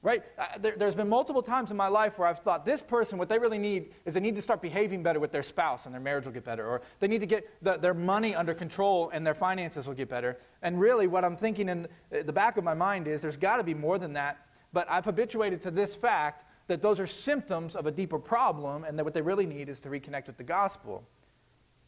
Right? 0.03 0.23
Uh, 0.39 0.47
there, 0.59 0.75
has 0.81 0.95
been 0.95 1.11
multiple 1.11 1.43
times 1.43 1.71
in 1.71 1.77
my 1.77 1.89
life 1.89 2.19
where 2.19 2.27
I've 2.27 2.39
thought 2.39 2.65
this 2.65 2.81
person, 2.81 3.19
what 3.19 3.29
they 3.29 3.39
really 3.39 3.59
need 3.59 3.93
is 4.07 4.15
they 4.15 4.21
need 4.21 4.35
to 4.37 4.43
start 4.43 4.63
behaving 4.63 5.03
better 5.03 5.21
with 5.21 5.31
their 5.31 5.43
spouse 5.43 5.85
and 5.85 5.95
their 5.95 6.01
marriage 6.01 6.25
will 6.25 6.33
get 6.33 6.45
better. 6.45 6.67
Or 6.67 6.81
they 7.01 7.09
need 7.09 7.21
to 7.21 7.27
get 7.27 7.47
the, 7.63 7.77
their 7.77 7.93
money 7.93 8.35
under 8.35 8.55
control 8.55 9.11
and 9.13 9.27
their 9.27 9.35
finances 9.35 9.87
will 9.87 9.95
get 9.95 10.09
better. 10.09 10.39
And 10.63 10.81
really, 10.81 11.07
what 11.07 11.23
I'm 11.23 11.37
thinking 11.37 11.69
in 11.69 11.87
the 12.11 12.33
back 12.33 12.57
of 12.57 12.65
my 12.65 12.73
mind 12.73 13.09
is 13.09 13.21
there's 13.21 13.37
got 13.37 13.59
to 13.59 13.63
be 13.63 13.75
more 13.75 13.99
than 13.99 14.15
that. 14.15 14.47
But 14.73 14.91
I've 14.91 15.05
habituated 15.05 15.61
to 15.63 15.71
this 15.71 15.95
fact 15.95 16.47
that 16.69 16.81
those 16.81 16.99
are 16.99 17.07
symptoms 17.07 17.77
of 17.77 17.85
a 17.85 17.91
deeper 17.91 18.19
problem 18.19 18.85
and 18.85 18.99
that 18.99 19.05
what 19.05 19.13
they 19.13 19.23
really 19.23 19.47
need 19.47 19.69
is 19.69 19.81
to 19.81 19.91
reconnect 19.91 20.29
with 20.29 20.39
the 20.39 20.45
gospel. 20.45 21.05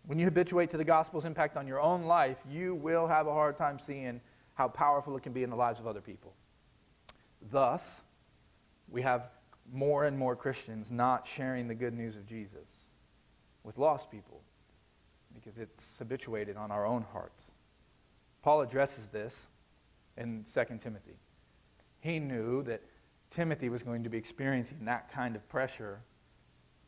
When 0.05 0.19
you 0.19 0.27
habituate 0.27 0.69
to 0.71 0.77
the 0.77 0.85
gospel's 0.85 1.25
impact 1.25 1.57
on 1.57 1.67
your 1.67 1.81
own 1.81 2.03
life, 2.03 2.39
you 2.51 2.75
will 2.75 3.07
have 3.07 3.27
a 3.27 3.33
hard 3.33 3.57
time 3.57 3.79
seeing 3.79 4.21
how 4.55 4.69
powerful 4.69 5.17
it 5.17 5.23
can 5.23 5.33
be 5.33 5.45
in 5.45 5.51
the 5.51 5.57
lives 5.57 5.81
of 5.81 5.87
other 5.87 6.01
people. 6.01 6.35
Thus, 7.51 8.01
we 8.89 9.03
have 9.03 9.31
more 9.73 10.05
and 10.05 10.19
more 10.19 10.37
Christians 10.37 10.91
not 10.91 11.27
sharing 11.27 11.69
the 11.69 11.75
good 11.75 11.95
news 11.95 12.17
of 12.17 12.27
Jesus 12.27 12.69
with 13.65 13.79
lost 13.79 14.11
people 14.11 14.41
because 15.35 15.59
it's 15.59 15.97
habituated 15.99 16.57
on 16.57 16.71
our 16.71 16.85
own 16.85 17.05
hearts. 17.13 17.53
Paul 18.43 18.61
addresses 18.61 19.09
this 19.09 19.47
in 20.17 20.45
2 20.53 20.79
Timothy. 20.79 21.17
He 22.01 22.19
knew 22.19 22.63
that 22.65 22.83
Timothy 23.31 23.69
was 23.69 23.83
going 23.83 24.03
to 24.03 24.11
be 24.11 24.19
experiencing 24.19 24.85
that 24.85 25.11
kind 25.11 25.37
of 25.37 25.49
pressure, 25.49 26.01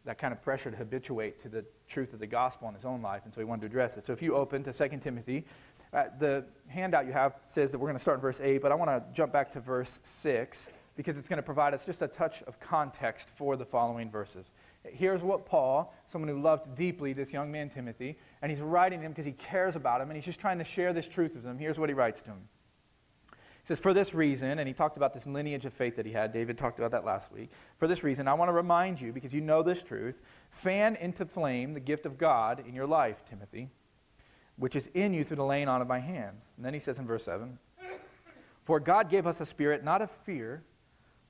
that 0.05 0.19
kind 0.19 0.33
of 0.33 0.43
pressure 0.43 0.71
to 0.71 0.77
habituate 0.77 1.39
to 1.41 1.49
the 1.49 1.65
truth 1.89 2.13
of 2.13 2.19
the 2.19 2.27
gospel 2.27 2.69
in 2.69 2.75
his 2.75 2.85
own 2.85 3.01
life, 3.01 3.23
and 3.25 3.33
so 3.33 3.41
he 3.41 3.45
wanted 3.45 3.63
to 3.63 3.67
address 3.67 3.97
it. 3.97 4.05
So 4.05 4.13
if 4.13 4.21
you 4.21 4.35
open 4.35 4.63
to 4.65 4.73
2 4.73 4.99
Timothy, 4.99 5.45
uh, 5.95 6.05
the 6.19 6.45
handout 6.67 7.07
you 7.07 7.13
have 7.13 7.37
says 7.47 7.71
that 7.71 7.79
we're 7.79 7.87
going 7.87 7.97
to 7.97 8.03
start 8.03 8.17
in 8.17 8.23
verse 8.23 8.41
8, 8.41 8.61
but 8.61 8.73
I 8.73 8.75
want 8.75 8.91
to 8.91 9.03
jump 9.15 9.33
back 9.33 9.51
to 9.53 9.61
verse 9.61 10.01
6 10.03 10.69
because 10.97 11.19
it's 11.19 11.29
going 11.29 11.39
to 11.39 11.43
provide 11.43 11.75
us 11.75 11.87
just 11.87 12.03
a 12.03 12.09
touch 12.09 12.43
of 12.43 12.59
context 12.61 13.29
for 13.29 13.57
the 13.57 13.65
following 13.65 14.11
verses. 14.11 14.53
Here's 14.85 15.23
what 15.23 15.47
Paul, 15.47 15.95
someone 16.09 16.29
who 16.29 16.41
loved 16.41 16.75
deeply 16.75 17.13
this 17.13 17.33
young 17.33 17.51
man 17.51 17.69
Timothy, 17.69 18.19
and 18.43 18.51
he's 18.51 18.61
writing 18.61 19.01
him 19.01 19.13
because 19.13 19.25
he 19.25 19.33
cares 19.33 19.77
about 19.77 20.01
him 20.01 20.09
and 20.11 20.17
he's 20.17 20.25
just 20.25 20.41
trying 20.41 20.59
to 20.59 20.65
share 20.65 20.93
this 20.93 21.09
truth 21.09 21.35
with 21.35 21.45
him. 21.45 21.59
Here's 21.59 21.79
what 21.79 21.89
he 21.89 21.95
writes 21.95 22.21
to 22.23 22.31
him. 22.31 22.49
He 23.31 23.69
says, 23.69 23.81
For 23.81 23.95
this 23.95 24.15
reason, 24.15 24.59
and 24.59 24.69
he 24.69 24.75
talked 24.75 24.97
about 24.97 25.15
this 25.15 25.27
lineage 25.27 25.65
of 25.65 25.73
faith 25.73 25.97
that 25.97 26.05
he 26.05 26.13
had. 26.13 26.33
David 26.33 26.59
talked 26.59 26.79
about 26.79 26.91
that 26.91 27.05
last 27.05 27.33
week. 27.33 27.51
For 27.79 27.89
this 27.89 28.05
reason, 28.05 28.29
I 28.29 28.35
want 28.35 28.51
to 28.51 28.53
remind 28.53 29.01
you, 29.01 29.13
because 29.13 29.33
you 29.33 29.41
know 29.41 29.63
this 29.63 29.83
truth, 29.83 30.21
fan 30.51 30.97
into 30.97 31.25
flame 31.25 31.73
the 31.73 31.81
gift 31.81 32.05
of 32.05 32.19
God 32.19 32.63
in 32.69 32.75
your 32.75 32.87
life, 32.87 33.25
Timothy, 33.25 33.71
which 34.57 34.77
is 34.77 34.89
in 34.95 35.13
you 35.13 35.25
through 35.25 35.37
the 35.37 35.45
laying 35.45 35.69
on 35.69 35.83
of 35.83 35.89
my 35.89 35.99
hands. 35.99 36.53
And 36.57 36.65
then 36.65 36.75
he 36.75 36.81
says 36.81 36.99
in 36.99 37.07
verse 37.07 37.25
7 37.25 37.59
For 38.65 38.81
God 38.81 39.11
gave 39.11 39.27
us 39.27 39.41
a 39.41 39.47
spirit 39.47 39.85
not 39.85 40.03
of 40.03 40.11
fear, 40.11 40.63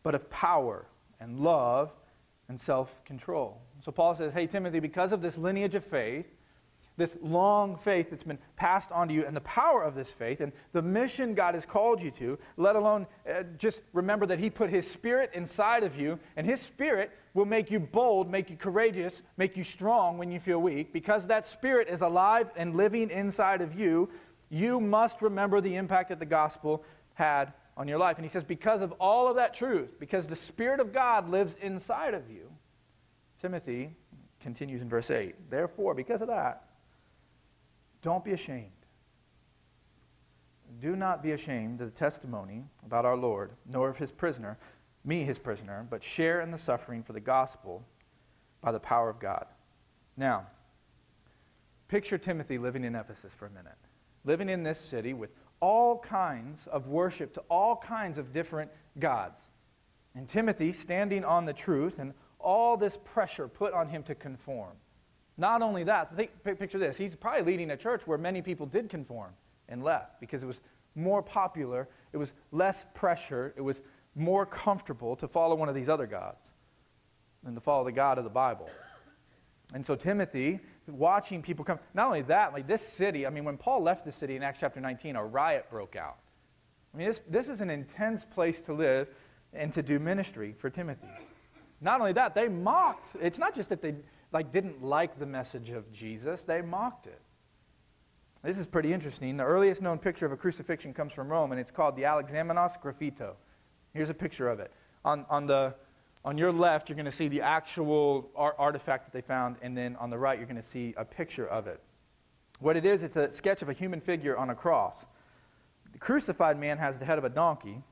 but 0.02 0.14
of 0.14 0.28
power 0.30 0.86
and 1.20 1.40
love 1.40 1.92
and 2.48 2.60
self 2.60 3.02
control. 3.04 3.60
So 3.84 3.92
Paul 3.92 4.14
says, 4.14 4.32
Hey, 4.34 4.46
Timothy, 4.46 4.80
because 4.80 5.12
of 5.12 5.22
this 5.22 5.38
lineage 5.38 5.74
of 5.74 5.84
faith, 5.84 6.26
this 6.96 7.16
long 7.20 7.76
faith 7.76 8.10
that's 8.10 8.22
been 8.22 8.38
passed 8.56 8.92
on 8.92 9.08
to 9.08 9.14
you 9.14 9.24
and 9.26 9.36
the 9.36 9.40
power 9.40 9.82
of 9.82 9.94
this 9.94 10.12
faith 10.12 10.40
and 10.40 10.52
the 10.72 10.82
mission 10.82 11.34
God 11.34 11.54
has 11.54 11.66
called 11.66 12.00
you 12.00 12.10
to, 12.12 12.38
let 12.56 12.76
alone 12.76 13.06
uh, 13.28 13.42
just 13.58 13.80
remember 13.92 14.26
that 14.26 14.38
He 14.38 14.48
put 14.50 14.70
His 14.70 14.88
Spirit 14.88 15.30
inside 15.34 15.82
of 15.82 15.98
you, 15.98 16.18
and 16.36 16.46
His 16.46 16.60
Spirit 16.60 17.10
will 17.34 17.46
make 17.46 17.70
you 17.70 17.80
bold, 17.80 18.30
make 18.30 18.48
you 18.48 18.56
courageous, 18.56 19.22
make 19.36 19.56
you 19.56 19.64
strong 19.64 20.18
when 20.18 20.30
you 20.30 20.38
feel 20.38 20.60
weak. 20.60 20.92
Because 20.92 21.26
that 21.26 21.44
Spirit 21.44 21.88
is 21.88 22.00
alive 22.00 22.50
and 22.56 22.76
living 22.76 23.10
inside 23.10 23.60
of 23.60 23.78
you, 23.78 24.08
you 24.48 24.80
must 24.80 25.20
remember 25.20 25.60
the 25.60 25.74
impact 25.74 26.10
that 26.10 26.20
the 26.20 26.26
gospel 26.26 26.84
had 27.14 27.52
on 27.76 27.88
your 27.88 27.98
life. 27.98 28.18
And 28.18 28.24
He 28.24 28.30
says, 28.30 28.44
because 28.44 28.82
of 28.82 28.92
all 28.92 29.26
of 29.26 29.36
that 29.36 29.52
truth, 29.52 29.98
because 29.98 30.28
the 30.28 30.36
Spirit 30.36 30.78
of 30.78 30.92
God 30.92 31.28
lives 31.28 31.56
inside 31.60 32.14
of 32.14 32.30
you, 32.30 32.52
Timothy 33.40 33.96
continues 34.40 34.80
in 34.80 34.88
verse 34.88 35.10
8, 35.10 35.50
therefore, 35.50 35.94
because 35.94 36.22
of 36.22 36.28
that, 36.28 36.68
don't 38.04 38.22
be 38.22 38.32
ashamed. 38.32 38.70
Do 40.78 40.94
not 40.94 41.22
be 41.22 41.32
ashamed 41.32 41.80
of 41.80 41.86
the 41.86 41.98
testimony 41.98 42.64
about 42.84 43.06
our 43.06 43.16
Lord, 43.16 43.52
nor 43.66 43.88
of 43.88 43.96
his 43.96 44.12
prisoner, 44.12 44.58
me 45.06 45.24
his 45.24 45.38
prisoner, 45.38 45.86
but 45.88 46.02
share 46.02 46.42
in 46.42 46.50
the 46.50 46.58
suffering 46.58 47.02
for 47.02 47.14
the 47.14 47.20
gospel 47.20 47.82
by 48.60 48.72
the 48.72 48.80
power 48.80 49.08
of 49.08 49.18
God. 49.18 49.46
Now, 50.18 50.46
picture 51.88 52.18
Timothy 52.18 52.58
living 52.58 52.84
in 52.84 52.94
Ephesus 52.94 53.34
for 53.34 53.46
a 53.46 53.50
minute, 53.50 53.78
living 54.24 54.50
in 54.50 54.62
this 54.62 54.78
city 54.78 55.14
with 55.14 55.30
all 55.60 55.98
kinds 55.98 56.66
of 56.66 56.88
worship 56.88 57.32
to 57.34 57.40
all 57.48 57.74
kinds 57.74 58.18
of 58.18 58.32
different 58.32 58.70
gods. 58.98 59.40
And 60.14 60.28
Timothy 60.28 60.72
standing 60.72 61.24
on 61.24 61.46
the 61.46 61.54
truth 61.54 61.98
and 61.98 62.12
all 62.38 62.76
this 62.76 62.98
pressure 62.98 63.48
put 63.48 63.72
on 63.72 63.88
him 63.88 64.02
to 64.02 64.14
conform. 64.14 64.76
Not 65.36 65.62
only 65.62 65.84
that, 65.84 66.14
think, 66.14 66.30
picture 66.44 66.78
this. 66.78 66.96
He's 66.96 67.16
probably 67.16 67.42
leading 67.42 67.70
a 67.70 67.76
church 67.76 68.06
where 68.06 68.18
many 68.18 68.40
people 68.40 68.66
did 68.66 68.88
conform 68.88 69.32
and 69.68 69.82
left 69.82 70.20
because 70.20 70.42
it 70.42 70.46
was 70.46 70.60
more 70.94 71.22
popular, 71.22 71.88
it 72.12 72.18
was 72.18 72.32
less 72.52 72.86
pressure, 72.94 73.52
it 73.56 73.60
was 73.60 73.82
more 74.14 74.46
comfortable 74.46 75.16
to 75.16 75.26
follow 75.26 75.56
one 75.56 75.68
of 75.68 75.74
these 75.74 75.88
other 75.88 76.06
gods 76.06 76.50
than 77.42 77.54
to 77.54 77.60
follow 77.60 77.84
the 77.84 77.92
God 77.92 78.16
of 78.18 78.24
the 78.24 78.30
Bible. 78.30 78.70
And 79.72 79.84
so 79.84 79.96
Timothy, 79.96 80.60
watching 80.86 81.42
people 81.42 81.64
come, 81.64 81.80
not 81.94 82.06
only 82.06 82.22
that, 82.22 82.52
like 82.52 82.66
this 82.68 82.86
city, 82.86 83.26
I 83.26 83.30
mean, 83.30 83.44
when 83.44 83.56
Paul 83.56 83.82
left 83.82 84.04
the 84.04 84.12
city 84.12 84.36
in 84.36 84.42
Acts 84.42 84.60
chapter 84.60 84.80
19, 84.80 85.16
a 85.16 85.24
riot 85.24 85.66
broke 85.68 85.96
out. 85.96 86.18
I 86.92 86.98
mean, 86.98 87.08
this, 87.08 87.20
this 87.28 87.48
is 87.48 87.60
an 87.60 87.70
intense 87.70 88.24
place 88.24 88.60
to 88.62 88.72
live 88.72 89.08
and 89.52 89.72
to 89.72 89.82
do 89.82 89.98
ministry 89.98 90.54
for 90.56 90.70
Timothy. 90.70 91.08
Not 91.80 92.00
only 92.00 92.12
that, 92.12 92.34
they 92.34 92.48
mocked. 92.48 93.16
It's 93.20 93.38
not 93.38 93.54
just 93.54 93.68
that 93.70 93.82
they 93.82 93.96
like 94.34 94.50
didn't 94.50 94.82
like 94.82 95.18
the 95.18 95.26
message 95.26 95.70
of 95.70 95.90
Jesus, 95.92 96.42
they 96.44 96.60
mocked 96.60 97.06
it. 97.06 97.20
This 98.42 98.58
is 98.58 98.66
pretty 98.66 98.92
interesting. 98.92 99.38
The 99.38 99.44
earliest 99.44 99.80
known 99.80 99.98
picture 99.98 100.26
of 100.26 100.32
a 100.32 100.36
crucifixion 100.36 100.92
comes 100.92 101.14
from 101.14 101.28
Rome, 101.28 101.52
and 101.52 101.60
it's 101.60 101.70
called 101.70 101.96
the 101.96 102.02
Alexamenos 102.02 102.78
Graffito. 102.82 103.36
Here's 103.94 104.10
a 104.10 104.14
picture 104.14 104.50
of 104.50 104.60
it. 104.60 104.70
On, 105.04 105.24
on, 105.30 105.46
the, 105.46 105.74
on 106.24 106.36
your 106.36 106.52
left, 106.52 106.90
you're 106.90 106.96
going 106.96 107.06
to 107.06 107.12
see 107.12 107.28
the 107.28 107.40
actual 107.40 108.28
art, 108.36 108.56
artifact 108.58 109.06
that 109.06 109.12
they 109.12 109.26
found, 109.26 109.56
and 109.62 109.74
then 109.74 109.96
on 109.96 110.10
the 110.10 110.18
right, 110.18 110.38
you're 110.38 110.48
going 110.48 110.56
to 110.56 110.62
see 110.62 110.92
a 110.98 111.04
picture 111.06 111.46
of 111.46 111.66
it. 111.66 111.80
What 112.58 112.76
it 112.76 112.84
is, 112.84 113.02
it's 113.02 113.16
a 113.16 113.30
sketch 113.30 113.62
of 113.62 113.70
a 113.70 113.72
human 113.72 114.00
figure 114.00 114.36
on 114.36 114.50
a 114.50 114.54
cross. 114.54 115.06
The 115.92 115.98
crucified 115.98 116.58
man 116.58 116.76
has 116.78 116.98
the 116.98 117.04
head 117.04 117.18
of 117.18 117.24
a 117.24 117.30
donkey, 117.30 117.82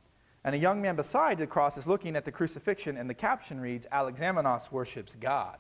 and 0.45 0.55
a 0.55 0.59
young 0.59 0.83
man 0.83 0.97
beside 0.97 1.39
the 1.39 1.47
cross 1.47 1.79
is 1.79 1.87
looking 1.87 2.15
at 2.15 2.25
the 2.27 2.33
crucifixion, 2.33 2.97
and 2.99 3.09
the 3.09 3.15
caption 3.15 3.59
reads, 3.61 3.87
Alexamenos 3.93 4.71
worships 4.71 5.15
God. 5.19 5.59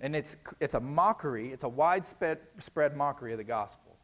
And 0.00 0.14
it's, 0.14 0.36
it's 0.60 0.74
a 0.74 0.80
mockery, 0.80 1.52
it's 1.52 1.64
a 1.64 1.68
widespread 1.68 2.38
spread 2.58 2.96
mockery 2.96 3.32
of 3.32 3.38
the 3.38 3.44
gospel. 3.44 3.96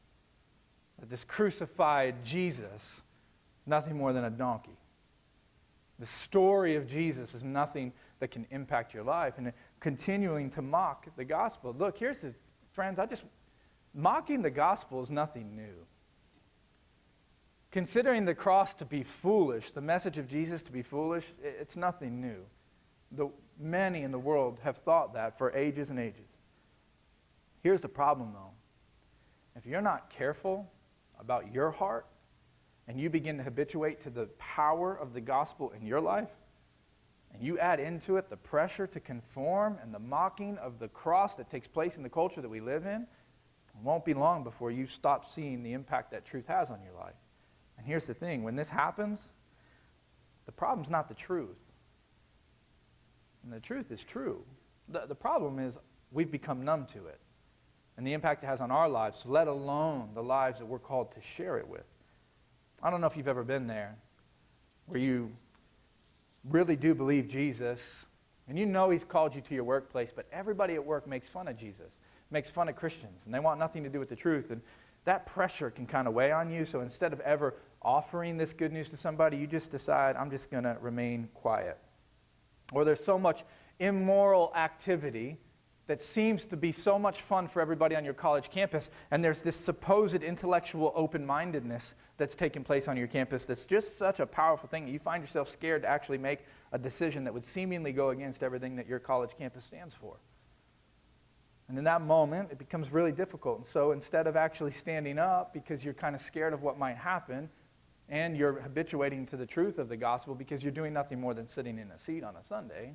That 0.98 1.10
this 1.10 1.24
crucified 1.24 2.24
Jesus, 2.24 3.02
nothing 3.66 3.96
more 3.96 4.12
than 4.12 4.24
a 4.24 4.30
donkey. 4.30 4.76
The 5.98 6.06
story 6.06 6.76
of 6.76 6.88
Jesus 6.88 7.34
is 7.34 7.44
nothing 7.44 7.92
that 8.20 8.30
can 8.30 8.46
impact 8.50 8.94
your 8.94 9.02
life. 9.02 9.34
And 9.36 9.52
continuing 9.80 10.48
to 10.50 10.62
mock 10.62 11.06
the 11.16 11.24
gospel. 11.24 11.74
Look, 11.76 11.98
here's 11.98 12.20
the, 12.20 12.34
friends, 12.72 12.98
I 12.98 13.06
just, 13.06 13.24
mocking 13.94 14.42
the 14.42 14.50
gospel 14.50 15.02
is 15.02 15.10
nothing 15.10 15.54
new. 15.54 15.86
Considering 17.70 18.24
the 18.24 18.34
cross 18.34 18.74
to 18.74 18.84
be 18.84 19.02
foolish, 19.02 19.70
the 19.70 19.80
message 19.80 20.18
of 20.18 20.28
Jesus 20.28 20.62
to 20.64 20.72
be 20.72 20.82
foolish, 20.82 21.32
it's 21.42 21.76
nothing 21.76 22.20
new. 22.20 22.44
The, 23.12 23.30
many 23.58 24.02
in 24.02 24.12
the 24.12 24.18
world 24.18 24.58
have 24.62 24.78
thought 24.78 25.14
that 25.14 25.38
for 25.38 25.52
ages 25.52 25.90
and 25.90 25.98
ages. 25.98 26.38
Here's 27.62 27.80
the 27.80 27.88
problem, 27.88 28.32
though. 28.32 28.50
If 29.56 29.66
you're 29.66 29.82
not 29.82 30.10
careful 30.10 30.70
about 31.18 31.52
your 31.52 31.70
heart 31.70 32.06
and 32.88 32.98
you 32.98 33.08
begin 33.10 33.36
to 33.38 33.42
habituate 33.42 34.00
to 34.00 34.10
the 34.10 34.26
power 34.38 34.94
of 34.94 35.14
the 35.14 35.20
gospel 35.20 35.70
in 35.70 35.86
your 35.86 36.00
life, 36.00 36.30
and 37.32 37.42
you 37.42 37.58
add 37.58 37.80
into 37.80 38.16
it 38.16 38.28
the 38.28 38.36
pressure 38.36 38.86
to 38.86 39.00
conform 39.00 39.78
and 39.82 39.94
the 39.94 39.98
mocking 39.98 40.58
of 40.58 40.78
the 40.78 40.88
cross 40.88 41.34
that 41.36 41.50
takes 41.50 41.66
place 41.66 41.96
in 41.96 42.02
the 42.02 42.10
culture 42.10 42.40
that 42.42 42.48
we 42.48 42.60
live 42.60 42.84
in, 42.84 43.02
it 43.02 43.82
won't 43.82 44.04
be 44.04 44.14
long 44.14 44.44
before 44.44 44.70
you 44.70 44.86
stop 44.86 45.24
seeing 45.24 45.62
the 45.62 45.72
impact 45.72 46.10
that 46.10 46.24
truth 46.24 46.46
has 46.46 46.68
on 46.68 46.82
your 46.82 46.92
life. 46.92 47.14
And 47.78 47.86
here's 47.86 48.06
the 48.06 48.14
thing 48.14 48.42
when 48.42 48.56
this 48.56 48.68
happens, 48.68 49.32
the 50.44 50.52
problem's 50.52 50.90
not 50.90 51.08
the 51.08 51.14
truth. 51.14 51.56
And 53.42 53.52
the 53.52 53.60
truth 53.60 53.90
is 53.90 54.02
true. 54.02 54.44
The, 54.88 55.06
the 55.06 55.14
problem 55.14 55.58
is 55.58 55.76
we've 56.10 56.30
become 56.30 56.64
numb 56.64 56.86
to 56.86 57.06
it 57.06 57.20
and 57.96 58.06
the 58.06 58.12
impact 58.12 58.42
it 58.42 58.46
has 58.46 58.60
on 58.60 58.70
our 58.70 58.88
lives, 58.88 59.24
let 59.26 59.48
alone 59.48 60.10
the 60.14 60.22
lives 60.22 60.58
that 60.58 60.66
we're 60.66 60.78
called 60.78 61.12
to 61.14 61.20
share 61.20 61.58
it 61.58 61.68
with. 61.68 61.84
I 62.82 62.90
don't 62.90 63.00
know 63.00 63.06
if 63.06 63.16
you've 63.16 63.28
ever 63.28 63.44
been 63.44 63.66
there 63.66 63.96
where 64.86 65.00
you 65.00 65.30
really 66.48 66.76
do 66.76 66.94
believe 66.94 67.28
Jesus 67.28 68.06
and 68.48 68.58
you 68.58 68.66
know 68.66 68.90
he's 68.90 69.04
called 69.04 69.34
you 69.34 69.40
to 69.40 69.54
your 69.54 69.64
workplace, 69.64 70.12
but 70.14 70.26
everybody 70.32 70.74
at 70.74 70.84
work 70.84 71.06
makes 71.06 71.28
fun 71.28 71.48
of 71.48 71.56
Jesus, 71.56 71.92
makes 72.30 72.50
fun 72.50 72.68
of 72.68 72.76
Christians, 72.76 73.22
and 73.24 73.32
they 73.32 73.38
want 73.38 73.58
nothing 73.58 73.84
to 73.84 73.88
do 73.88 74.00
with 74.00 74.08
the 74.08 74.16
truth. 74.16 74.50
And 74.50 74.60
that 75.04 75.26
pressure 75.26 75.70
can 75.70 75.86
kind 75.86 76.08
of 76.08 76.14
weigh 76.14 76.32
on 76.32 76.50
you. 76.50 76.64
So 76.64 76.80
instead 76.80 77.12
of 77.12 77.20
ever 77.20 77.54
offering 77.80 78.36
this 78.36 78.52
good 78.52 78.72
news 78.72 78.88
to 78.90 78.96
somebody, 78.96 79.36
you 79.36 79.46
just 79.46 79.70
decide, 79.70 80.16
I'm 80.16 80.30
just 80.30 80.50
going 80.50 80.64
to 80.64 80.76
remain 80.80 81.28
quiet 81.34 81.78
or 82.72 82.84
there's 82.84 83.04
so 83.04 83.18
much 83.18 83.44
immoral 83.78 84.52
activity 84.54 85.38
that 85.88 86.00
seems 86.00 86.46
to 86.46 86.56
be 86.56 86.72
so 86.72 86.98
much 86.98 87.20
fun 87.20 87.48
for 87.48 87.60
everybody 87.60 87.96
on 87.96 88.04
your 88.04 88.14
college 88.14 88.50
campus, 88.50 88.90
and 89.10 89.24
there's 89.24 89.42
this 89.42 89.56
supposed 89.56 90.22
intellectual 90.22 90.92
open 90.94 91.26
mindedness 91.26 91.94
that's 92.16 92.36
taking 92.36 92.62
place 92.62 92.86
on 92.86 92.96
your 92.96 93.08
campus 93.08 93.46
that's 93.46 93.66
just 93.66 93.98
such 93.98 94.20
a 94.20 94.26
powerful 94.26 94.68
thing 94.68 94.84
that 94.84 94.92
you 94.92 94.98
find 94.98 95.22
yourself 95.22 95.48
scared 95.48 95.82
to 95.82 95.88
actually 95.88 96.18
make 96.18 96.40
a 96.70 96.78
decision 96.78 97.24
that 97.24 97.34
would 97.34 97.44
seemingly 97.44 97.92
go 97.92 98.10
against 98.10 98.42
everything 98.42 98.76
that 98.76 98.86
your 98.86 99.00
college 99.00 99.32
campus 99.36 99.64
stands 99.64 99.92
for. 99.92 100.16
And 101.68 101.78
in 101.78 101.84
that 101.84 102.02
moment, 102.02 102.50
it 102.52 102.58
becomes 102.58 102.92
really 102.92 103.12
difficult. 103.12 103.58
And 103.58 103.66
so 103.66 103.92
instead 103.92 104.26
of 104.26 104.36
actually 104.36 104.72
standing 104.72 105.18
up 105.18 105.52
because 105.52 105.84
you're 105.84 105.94
kind 105.94 106.14
of 106.14 106.20
scared 106.20 106.52
of 106.52 106.62
what 106.62 106.78
might 106.78 106.96
happen, 106.96 107.48
and 108.12 108.36
you're 108.36 108.60
habituating 108.60 109.24
to 109.24 109.38
the 109.38 109.46
truth 109.46 109.78
of 109.78 109.88
the 109.88 109.96
gospel 109.96 110.34
because 110.34 110.62
you're 110.62 110.70
doing 110.70 110.92
nothing 110.92 111.18
more 111.18 111.32
than 111.32 111.48
sitting 111.48 111.78
in 111.78 111.90
a 111.90 111.98
seat 111.98 112.22
on 112.22 112.36
a 112.36 112.44
Sunday, 112.44 112.92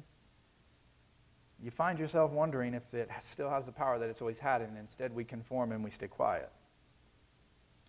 you 1.59 1.71
find 1.71 1.97
yourself 1.97 2.31
wondering 2.31 2.75
if 2.75 2.93
it 2.93 3.09
still 3.24 3.50
has 3.50 3.65
the 3.65 3.71
power 3.71 3.97
that 3.97 4.09
it's 4.09 4.21
always 4.21 4.38
had, 4.38 4.62
and 4.62 4.77
instead 4.77 5.12
we 5.12 5.24
conform 5.24 5.71
and 5.71 5.83
we 5.83 5.89
stay 5.89 6.07
quiet. 6.07 6.51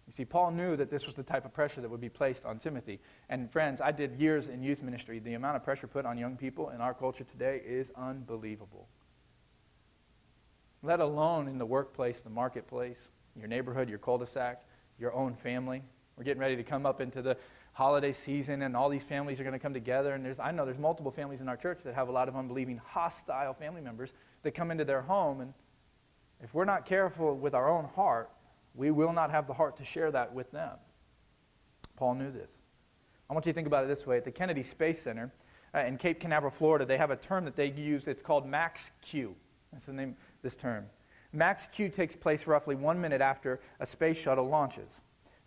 You 0.06 0.12
see, 0.14 0.24
Paul 0.24 0.52
knew 0.52 0.74
that 0.76 0.88
this 0.88 1.04
was 1.04 1.16
the 1.16 1.22
type 1.22 1.44
of 1.44 1.52
pressure 1.52 1.82
that 1.82 1.90
would 1.90 2.00
be 2.00 2.08
placed 2.08 2.46
on 2.46 2.58
Timothy. 2.58 2.98
And 3.28 3.52
friends, 3.52 3.82
I 3.82 3.92
did 3.92 4.18
years 4.18 4.48
in 4.48 4.62
youth 4.62 4.82
ministry. 4.82 5.18
The 5.18 5.34
amount 5.34 5.56
of 5.56 5.64
pressure 5.64 5.86
put 5.86 6.06
on 6.06 6.16
young 6.16 6.38
people 6.38 6.70
in 6.70 6.80
our 6.80 6.94
culture 6.94 7.24
today 7.24 7.60
is 7.62 7.92
unbelievable. 7.94 8.88
Let 10.82 11.00
alone 11.00 11.46
in 11.46 11.58
the 11.58 11.66
workplace, 11.66 12.20
the 12.20 12.30
marketplace, 12.30 13.10
your 13.36 13.48
neighborhood, 13.48 13.90
your 13.90 13.98
cul 13.98 14.16
de 14.16 14.26
sac, 14.26 14.64
your 14.98 15.12
own 15.12 15.34
family. 15.34 15.82
We're 16.18 16.24
getting 16.24 16.40
ready 16.40 16.56
to 16.56 16.64
come 16.64 16.84
up 16.84 17.00
into 17.00 17.22
the 17.22 17.36
holiday 17.72 18.12
season, 18.12 18.62
and 18.62 18.76
all 18.76 18.88
these 18.88 19.04
families 19.04 19.38
are 19.38 19.44
going 19.44 19.52
to 19.52 19.60
come 19.60 19.72
together. 19.72 20.14
And 20.14 20.24
there's, 20.24 20.40
I 20.40 20.50
know 20.50 20.64
there's 20.64 20.78
multiple 20.78 21.12
families 21.12 21.40
in 21.40 21.48
our 21.48 21.56
church 21.56 21.78
that 21.84 21.94
have 21.94 22.08
a 22.08 22.12
lot 22.12 22.28
of 22.28 22.34
unbelieving, 22.34 22.80
hostile 22.84 23.54
family 23.54 23.80
members 23.80 24.12
that 24.42 24.50
come 24.50 24.72
into 24.72 24.84
their 24.84 25.02
home. 25.02 25.40
And 25.40 25.54
if 26.42 26.52
we're 26.54 26.64
not 26.64 26.86
careful 26.86 27.36
with 27.36 27.54
our 27.54 27.70
own 27.70 27.84
heart, 27.84 28.30
we 28.74 28.90
will 28.90 29.12
not 29.12 29.30
have 29.30 29.46
the 29.46 29.54
heart 29.54 29.76
to 29.76 29.84
share 29.84 30.10
that 30.10 30.34
with 30.34 30.50
them. 30.50 30.76
Paul 31.96 32.16
knew 32.16 32.32
this. 32.32 32.62
I 33.30 33.32
want 33.32 33.46
you 33.46 33.52
to 33.52 33.54
think 33.54 33.68
about 33.68 33.84
it 33.84 33.86
this 33.86 34.06
way 34.06 34.16
at 34.16 34.24
the 34.24 34.32
Kennedy 34.32 34.64
Space 34.64 35.00
Center 35.00 35.32
uh, 35.74 35.80
in 35.80 35.98
Cape 35.98 36.20
Canaveral, 36.20 36.50
Florida, 36.50 36.84
they 36.84 36.96
have 36.96 37.10
a 37.10 37.16
term 37.16 37.44
that 37.44 37.56
they 37.56 37.70
use. 37.70 38.08
It's 38.08 38.22
called 38.22 38.46
max 38.46 38.90
Q. 39.02 39.36
That's 39.72 39.86
the 39.86 39.92
name 39.92 40.16
this 40.42 40.56
term. 40.56 40.86
Max 41.32 41.66
Q 41.66 41.90
takes 41.90 42.16
place 42.16 42.46
roughly 42.46 42.74
one 42.74 43.00
minute 43.00 43.20
after 43.20 43.60
a 43.80 43.86
space 43.86 44.18
shuttle 44.18 44.48
launches. 44.48 45.02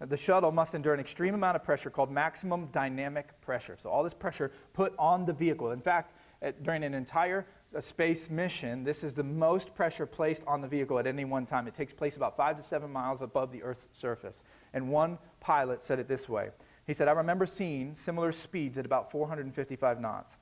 The 0.07 0.17
shuttle 0.17 0.51
must 0.51 0.73
endure 0.73 0.95
an 0.95 0.99
extreme 0.99 1.35
amount 1.35 1.55
of 1.55 1.63
pressure 1.63 1.91
called 1.91 2.09
maximum 2.09 2.67
dynamic 2.67 3.39
pressure. 3.41 3.75
So, 3.77 3.91
all 3.91 4.03
this 4.03 4.15
pressure 4.15 4.51
put 4.73 4.95
on 4.97 5.25
the 5.25 5.33
vehicle. 5.33 5.71
In 5.71 5.79
fact, 5.79 6.15
at, 6.41 6.63
during 6.63 6.83
an 6.83 6.95
entire 6.95 7.45
uh, 7.75 7.81
space 7.81 8.27
mission, 8.27 8.83
this 8.83 9.03
is 9.03 9.13
the 9.13 9.23
most 9.23 9.75
pressure 9.75 10.07
placed 10.07 10.41
on 10.47 10.59
the 10.59 10.67
vehicle 10.67 10.97
at 10.97 11.05
any 11.05 11.23
one 11.23 11.45
time. 11.45 11.67
It 11.67 11.75
takes 11.75 11.93
place 11.93 12.17
about 12.17 12.35
five 12.35 12.57
to 12.57 12.63
seven 12.63 12.91
miles 12.91 13.21
above 13.21 13.51
the 13.51 13.61
Earth's 13.61 13.89
surface. 13.93 14.43
And 14.73 14.89
one 14.89 15.19
pilot 15.39 15.83
said 15.83 15.99
it 15.99 16.07
this 16.07 16.27
way 16.27 16.49
He 16.87 16.95
said, 16.95 17.07
I 17.07 17.11
remember 17.11 17.45
seeing 17.45 17.93
similar 17.93 18.31
speeds 18.31 18.79
at 18.79 18.85
about 18.87 19.11
455 19.11 19.99
knots. 19.99 20.35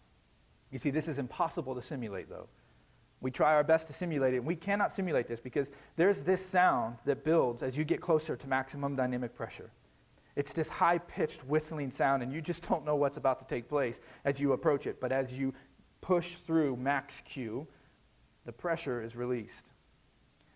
You 0.72 0.80
see, 0.80 0.89
this 0.89 1.10
is 1.10 1.20
impossible 1.20 1.75
to 1.75 1.82
simulate, 1.82 2.30
though. 2.30 2.48
We 3.21 3.31
try 3.31 3.53
our 3.53 3.63
best 3.63 3.88
to 3.88 3.93
simulate 3.93 4.33
it, 4.33 4.38
and 4.38 4.45
we 4.45 4.55
cannot 4.55 4.91
simulate 4.91 5.27
this 5.27 5.39
because 5.39 5.71
there's 5.97 6.23
this 6.23 6.45
sound 6.45 6.97
that 7.05 7.23
builds 7.23 7.61
as 7.61 7.77
you 7.77 7.83
get 7.83 7.99
closer 7.99 8.35
to 8.35 8.47
maximum 8.47 8.95
dynamic 8.95 9.35
pressure. 9.35 9.71
It's 10.35 10.53
this 10.53 10.69
high 10.69 10.99
pitched 10.99 11.43
whistling 11.45 11.91
sound, 11.91 12.23
and 12.23 12.31
you 12.31 12.41
just 12.41 12.65
don't 12.69 12.85
know 12.85 12.95
what's 12.95 13.17
about 13.17 13.39
to 13.39 13.47
take 13.47 13.67
place 13.67 13.99
as 14.23 14.39
you 14.39 14.53
approach 14.53 14.88
it. 14.88 15.01
But 15.01 15.11
as 15.11 15.33
you 15.33 15.53
push 16.01 16.35
through 16.35 16.77
max 16.77 17.21
Q, 17.25 17.67
the 18.45 18.53
pressure 18.53 19.01
is 19.01 19.15
released. 19.15 19.67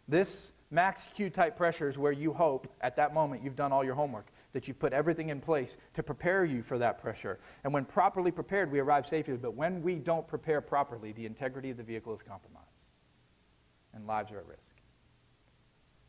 This 0.08 0.54
max 0.72 1.10
Q 1.14 1.30
type 1.30 1.58
pressure 1.58 1.90
is 1.90 1.98
where 1.98 2.12
you 2.12 2.34
hope 2.34 2.72
at 2.82 2.96
that 2.96 3.14
moment 3.14 3.44
you've 3.44 3.56
done 3.56 3.72
all 3.72 3.84
your 3.84 3.96
homework 3.96 4.28
that 4.54 4.68
you've 4.68 4.80
put 4.80 4.94
everything 4.94 5.30
in 5.30 5.42
place 5.42 5.78
to 5.96 6.04
prepare 6.04 6.46
you 6.46 6.62
for 6.64 6.78
that 6.78 7.00
pressure. 7.00 7.40
And 7.64 7.74
when 7.74 7.86
properly 7.86 8.32
prepared, 8.32 8.72
we 8.72 8.80
arrive 8.80 9.06
safely. 9.06 9.36
But 9.36 9.56
when 9.56 9.82
we 9.82 9.96
don't 9.96 10.28
prepare 10.28 10.62
properly, 10.62 11.12
the 11.12 11.26
integrity 11.26 11.72
of 11.72 11.78
the 11.78 11.84
vehicle 11.84 12.14
is 12.14 12.22
compromised 12.22 12.68
and 13.94 14.08
lives 14.08 14.32
are 14.32 14.40
at 14.40 14.48
risk. 14.48 14.76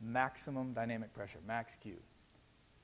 Maximum 0.00 0.72
dynamic 0.72 1.12
pressure, 1.14 1.38
max 1.46 1.72
Q. 1.82 1.94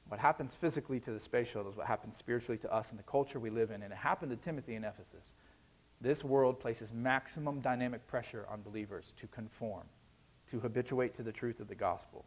What 0.08 0.18
happens 0.18 0.54
physically 0.54 0.98
to 1.00 1.12
the 1.12 1.20
space 1.20 1.48
shuttle 1.48 1.70
is 1.70 1.76
what 1.76 1.86
happens 1.86 2.16
spiritually 2.16 2.58
to 2.58 2.72
us 2.72 2.90
and 2.90 2.98
the 2.98 3.04
culture 3.04 3.38
we 3.38 3.50
live 3.50 3.70
in. 3.70 3.82
And 3.82 3.92
it 3.92 3.96
happened 3.96 4.30
to 4.30 4.36
Timothy 4.36 4.74
in 4.74 4.84
Ephesus. 4.84 5.34
This 6.00 6.24
world 6.24 6.58
places 6.58 6.92
maximum 6.92 7.60
dynamic 7.60 8.06
pressure 8.06 8.46
on 8.50 8.62
believers 8.62 9.12
to 9.18 9.26
conform, 9.26 9.84
to 10.50 10.58
habituate 10.58 11.14
to 11.14 11.22
the 11.22 11.32
truth 11.32 11.60
of 11.60 11.68
the 11.68 11.74
gospel. 11.74 12.24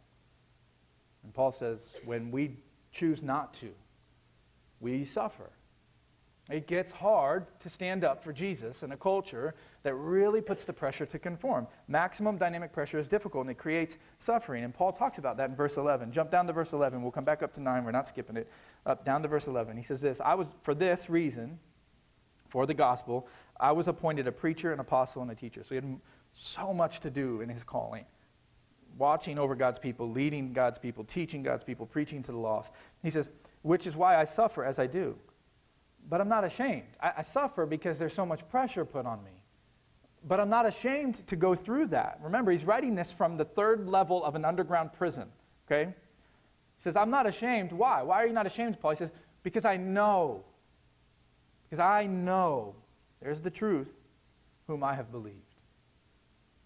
And 1.24 1.34
Paul 1.34 1.50
says, 1.50 1.96
when 2.04 2.30
we 2.30 2.56
choose 2.94 3.22
not 3.22 3.52
to, 3.54 3.74
we 4.80 5.04
suffer. 5.04 5.50
It 6.50 6.66
gets 6.66 6.92
hard 6.92 7.46
to 7.60 7.70
stand 7.70 8.04
up 8.04 8.22
for 8.22 8.30
Jesus 8.30 8.82
in 8.82 8.92
a 8.92 8.98
culture 8.98 9.54
that 9.82 9.94
really 9.94 10.42
puts 10.42 10.64
the 10.64 10.74
pressure 10.74 11.06
to 11.06 11.18
conform. 11.18 11.66
Maximum 11.88 12.36
dynamic 12.36 12.70
pressure 12.70 12.98
is 12.98 13.08
difficult 13.08 13.44
and 13.44 13.50
it 13.50 13.56
creates 13.56 13.96
suffering. 14.18 14.62
And 14.62 14.74
Paul 14.74 14.92
talks 14.92 15.16
about 15.16 15.38
that 15.38 15.48
in 15.48 15.56
verse 15.56 15.78
11. 15.78 16.12
Jump 16.12 16.30
down 16.30 16.46
to 16.46 16.52
verse 16.52 16.74
11. 16.74 17.00
We'll 17.00 17.12
come 17.12 17.24
back 17.24 17.42
up 17.42 17.54
to 17.54 17.62
9. 17.62 17.84
We're 17.84 17.92
not 17.92 18.06
skipping 18.06 18.36
it. 18.36 18.50
Up 18.84 19.06
down 19.06 19.22
to 19.22 19.28
verse 19.28 19.46
11. 19.46 19.78
He 19.78 19.82
says 19.82 20.02
this 20.02 20.20
I 20.20 20.34
was, 20.34 20.52
for 20.60 20.74
this 20.74 21.08
reason, 21.08 21.58
for 22.48 22.66
the 22.66 22.74
gospel, 22.74 23.26
I 23.58 23.72
was 23.72 23.88
appointed 23.88 24.26
a 24.26 24.32
preacher, 24.32 24.70
an 24.70 24.80
apostle, 24.80 25.22
and 25.22 25.30
a 25.30 25.34
teacher. 25.34 25.62
So 25.62 25.70
he 25.70 25.76
had 25.76 26.00
so 26.34 26.74
much 26.74 27.00
to 27.00 27.10
do 27.10 27.40
in 27.40 27.48
his 27.48 27.64
calling 27.64 28.04
watching 28.96 29.38
over 29.38 29.54
God's 29.54 29.78
people, 29.78 30.10
leading 30.10 30.52
God's 30.52 30.78
people, 30.78 31.04
teaching 31.04 31.42
God's 31.42 31.64
people, 31.64 31.86
preaching 31.86 32.22
to 32.22 32.32
the 32.32 32.38
lost. 32.38 32.72
He 33.02 33.10
says, 33.10 33.30
which 33.62 33.86
is 33.86 33.96
why 33.96 34.16
I 34.16 34.24
suffer 34.24 34.64
as 34.64 34.78
I 34.78 34.86
do. 34.86 35.16
But 36.08 36.20
I'm 36.20 36.28
not 36.28 36.44
ashamed. 36.44 36.88
I, 37.00 37.12
I, 37.18 37.22
suffer 37.22 37.64
because 37.64 37.98
there's 37.98 38.12
so 38.12 38.26
much 38.26 38.46
pressure 38.48 38.84
put 38.84 39.06
on 39.06 39.24
me. 39.24 39.42
But 40.26 40.38
I'm 40.38 40.50
not 40.50 40.66
ashamed 40.66 41.26
to 41.26 41.36
go 41.36 41.54
through 41.54 41.86
that. 41.86 42.18
Remember, 42.22 42.50
he's 42.50 42.64
writing 42.64 42.94
this 42.94 43.10
from 43.10 43.36
the 43.36 43.44
third 43.44 43.88
level 43.88 44.22
of 44.22 44.34
an 44.34 44.44
underground 44.44 44.92
prison. 44.92 45.28
Okay? 45.66 45.86
He 45.86 45.92
says, 46.82 46.94
I'm 46.96 47.10
not 47.10 47.26
ashamed. 47.26 47.72
Why? 47.72 48.02
Why 48.02 48.22
are 48.22 48.26
you 48.26 48.32
not 48.32 48.46
ashamed, 48.46 48.80
Paul? 48.80 48.90
He 48.90 48.96
says, 48.96 49.12
because 49.42 49.64
I 49.64 49.76
know. 49.76 50.44
Because 51.64 51.80
I 51.80 52.06
know, 52.06 52.74
there's 53.20 53.40
the 53.40 53.50
truth, 53.50 53.94
whom 54.66 54.84
I 54.84 54.94
have 54.94 55.10
believed. 55.10 55.38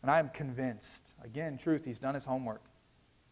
And 0.02 0.10
I 0.10 0.18
am 0.18 0.28
convinced 0.28 1.07
Again, 1.22 1.58
truth, 1.58 1.84
he's 1.84 1.98
done 1.98 2.14
his 2.14 2.24
homework. 2.24 2.62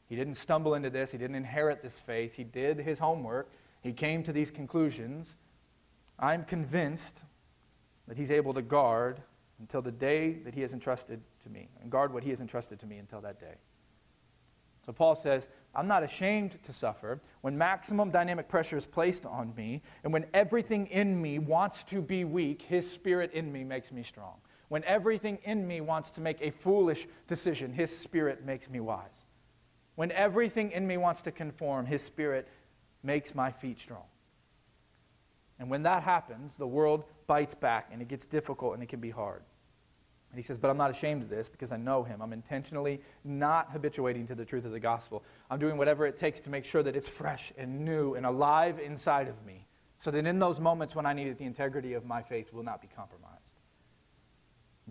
He 0.09 0.17
didn't 0.17 0.35
stumble 0.35 0.75
into 0.75 0.91
this, 0.91 1.11
he 1.11 1.19
didn't 1.19 1.37
inherit 1.37 1.83
this 1.83 1.99
faith. 1.99 2.35
He 2.35 2.45
did 2.45 2.79
his 2.79 2.99
homework. 2.99 3.51
He 3.83 3.93
came 3.93 4.23
to 4.25 4.33
these 4.33 4.51
conclusions. 4.51 5.37
I'm 6.19 6.45
convinced 6.45 7.25
that 8.09 8.17
he's 8.17 8.31
able 8.31 8.55
to 8.55 8.63
guard 8.63 9.21
until 9.59 9.83
the 9.83 9.93
day 9.93 10.35
that 10.45 10.55
he 10.55 10.61
has 10.61 10.73
entrusted 10.73 11.21
to 11.43 11.51
me, 11.51 11.69
and 11.81 11.91
guard 11.91 12.13
what 12.13 12.23
he 12.23 12.31
has 12.31 12.41
entrusted 12.41 12.79
to 12.81 12.87
me 12.87 12.99
until 12.99 13.21
that 13.23 13.41
day. 13.41 13.55
So 14.85 14.93
Paul 14.93 15.17
says, 15.17 15.49
I'm 15.75 15.89
not 15.89 16.03
ashamed 16.03 16.63
to 16.63 16.73
suffer 16.73 17.21
when 17.41 17.59
maximum 17.59 18.11
dynamic 18.11 18.49
pressure 18.49 18.77
is 18.77 18.87
placed 18.87 19.27
on 19.27 19.55
me, 19.57 19.83
and 20.05 20.13
when 20.13 20.27
everything 20.33 20.87
in 20.87 21.21
me 21.21 21.39
wants 21.39 21.83
to 21.85 22.01
be 22.01 22.25
weak, 22.25 22.63
his 22.63 22.89
spirit 22.89 23.33
in 23.33 23.51
me 23.51 23.65
makes 23.65 23.91
me 23.91 24.03
strong. 24.03 24.35
When 24.69 24.83
everything 24.85 25.39
in 25.45 25.67
me 25.67 25.81
wants 25.81 26.11
to 26.11 26.21
make 26.21 26.39
a 26.41 26.51
foolish 26.51 27.07
decision, 27.29 27.73
His 27.73 27.97
Spirit 27.97 28.45
makes 28.45 28.69
me 28.69 28.81
wise. 28.81 29.27
When 29.95 30.11
everything 30.13 30.73
in 30.73 30.87
me 30.87 30.97
wants 30.97 31.23
to 31.23 31.33
conform, 31.33 31.87
His 31.87 32.03
Spirit 32.03 32.49
makes 33.03 33.35
my 33.35 33.51
feet 33.51 33.79
strong. 33.79 34.05
And 35.59 35.71
when 35.71 35.85
that 35.85 36.03
happens, 36.03 36.57
the 36.57 36.67
world 36.67 37.05
bites 37.27 37.55
back 37.55 37.89
and 37.93 38.03
it 38.03 38.09
gets 38.09 38.27
difficult 38.27 38.75
and 38.75 38.83
it 38.83 38.89
can 38.89 39.01
be 39.01 39.11
hard. 39.11 39.43
And 40.31 40.39
he 40.39 40.43
says, 40.43 40.59
But 40.59 40.69
I'm 40.69 40.77
not 40.77 40.91
ashamed 40.91 41.23
of 41.23 41.31
this 41.31 41.49
because 41.49 41.73
I 41.73 41.79
know 41.79 42.03
him. 42.03 42.21
I'm 42.21 42.33
intentionally 42.33 43.01
not 43.25 43.71
habituating 43.71 44.27
to 44.27 44.35
the 44.35 44.45
truth 44.45 44.67
of 44.67 44.73
the 44.73 44.81
gospel. 44.81 45.25
I'm 45.51 45.59
doing 45.59 45.79
whatever 45.79 46.05
it 46.05 46.19
takes 46.19 46.41
to 46.41 46.51
make 46.51 46.67
sure 46.67 46.83
that 46.83 46.95
it's 46.95 47.09
fresh 47.09 47.53
and 47.57 47.85
new 47.85 48.15
and 48.15 48.27
alive 48.27 48.79
inside 48.79 49.29
of 49.29 49.47
me 49.47 49.67
so 50.01 50.11
that 50.11 50.27
in 50.27 50.39
those 50.39 50.61
moments 50.61 50.95
when 50.95 51.07
I 51.07 51.15
need 51.15 51.29
it, 51.29 51.39
the 51.39 51.47
integrity 51.47 51.95
of 51.95 52.05
my 52.05 52.23
faith 52.23 52.53
will 52.53 52.65
not 52.65 52.83
be 52.83 52.89
compromised 52.95 53.36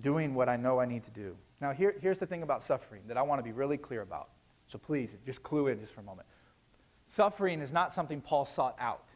doing 0.02 0.34
what 0.34 0.50
I 0.50 0.58
know 0.58 0.80
I 0.80 0.86
need 0.86 1.04
to 1.04 1.12
do. 1.12 1.36
Now, 1.62 1.72
here, 1.72 1.96
here's 2.02 2.20
the 2.20 2.26
thing 2.26 2.44
about 2.44 2.64
suffering 2.64 3.02
that 3.08 3.18
I 3.18 3.22
want 3.22 3.40
to 3.40 3.44
be 3.44 3.52
really 3.52 3.78
clear 3.78 4.02
about. 4.02 4.30
So 4.68 4.78
please, 4.78 5.16
just 5.26 5.44
clue 5.44 5.68
in 5.68 5.80
just 5.80 5.94
for 5.94 6.02
a 6.02 6.04
moment. 6.04 6.28
Suffering 7.08 7.62
is 7.62 7.72
not 7.72 7.94
something 7.94 8.22
Paul 8.22 8.46
sought 8.46 8.76
out. 8.80 9.10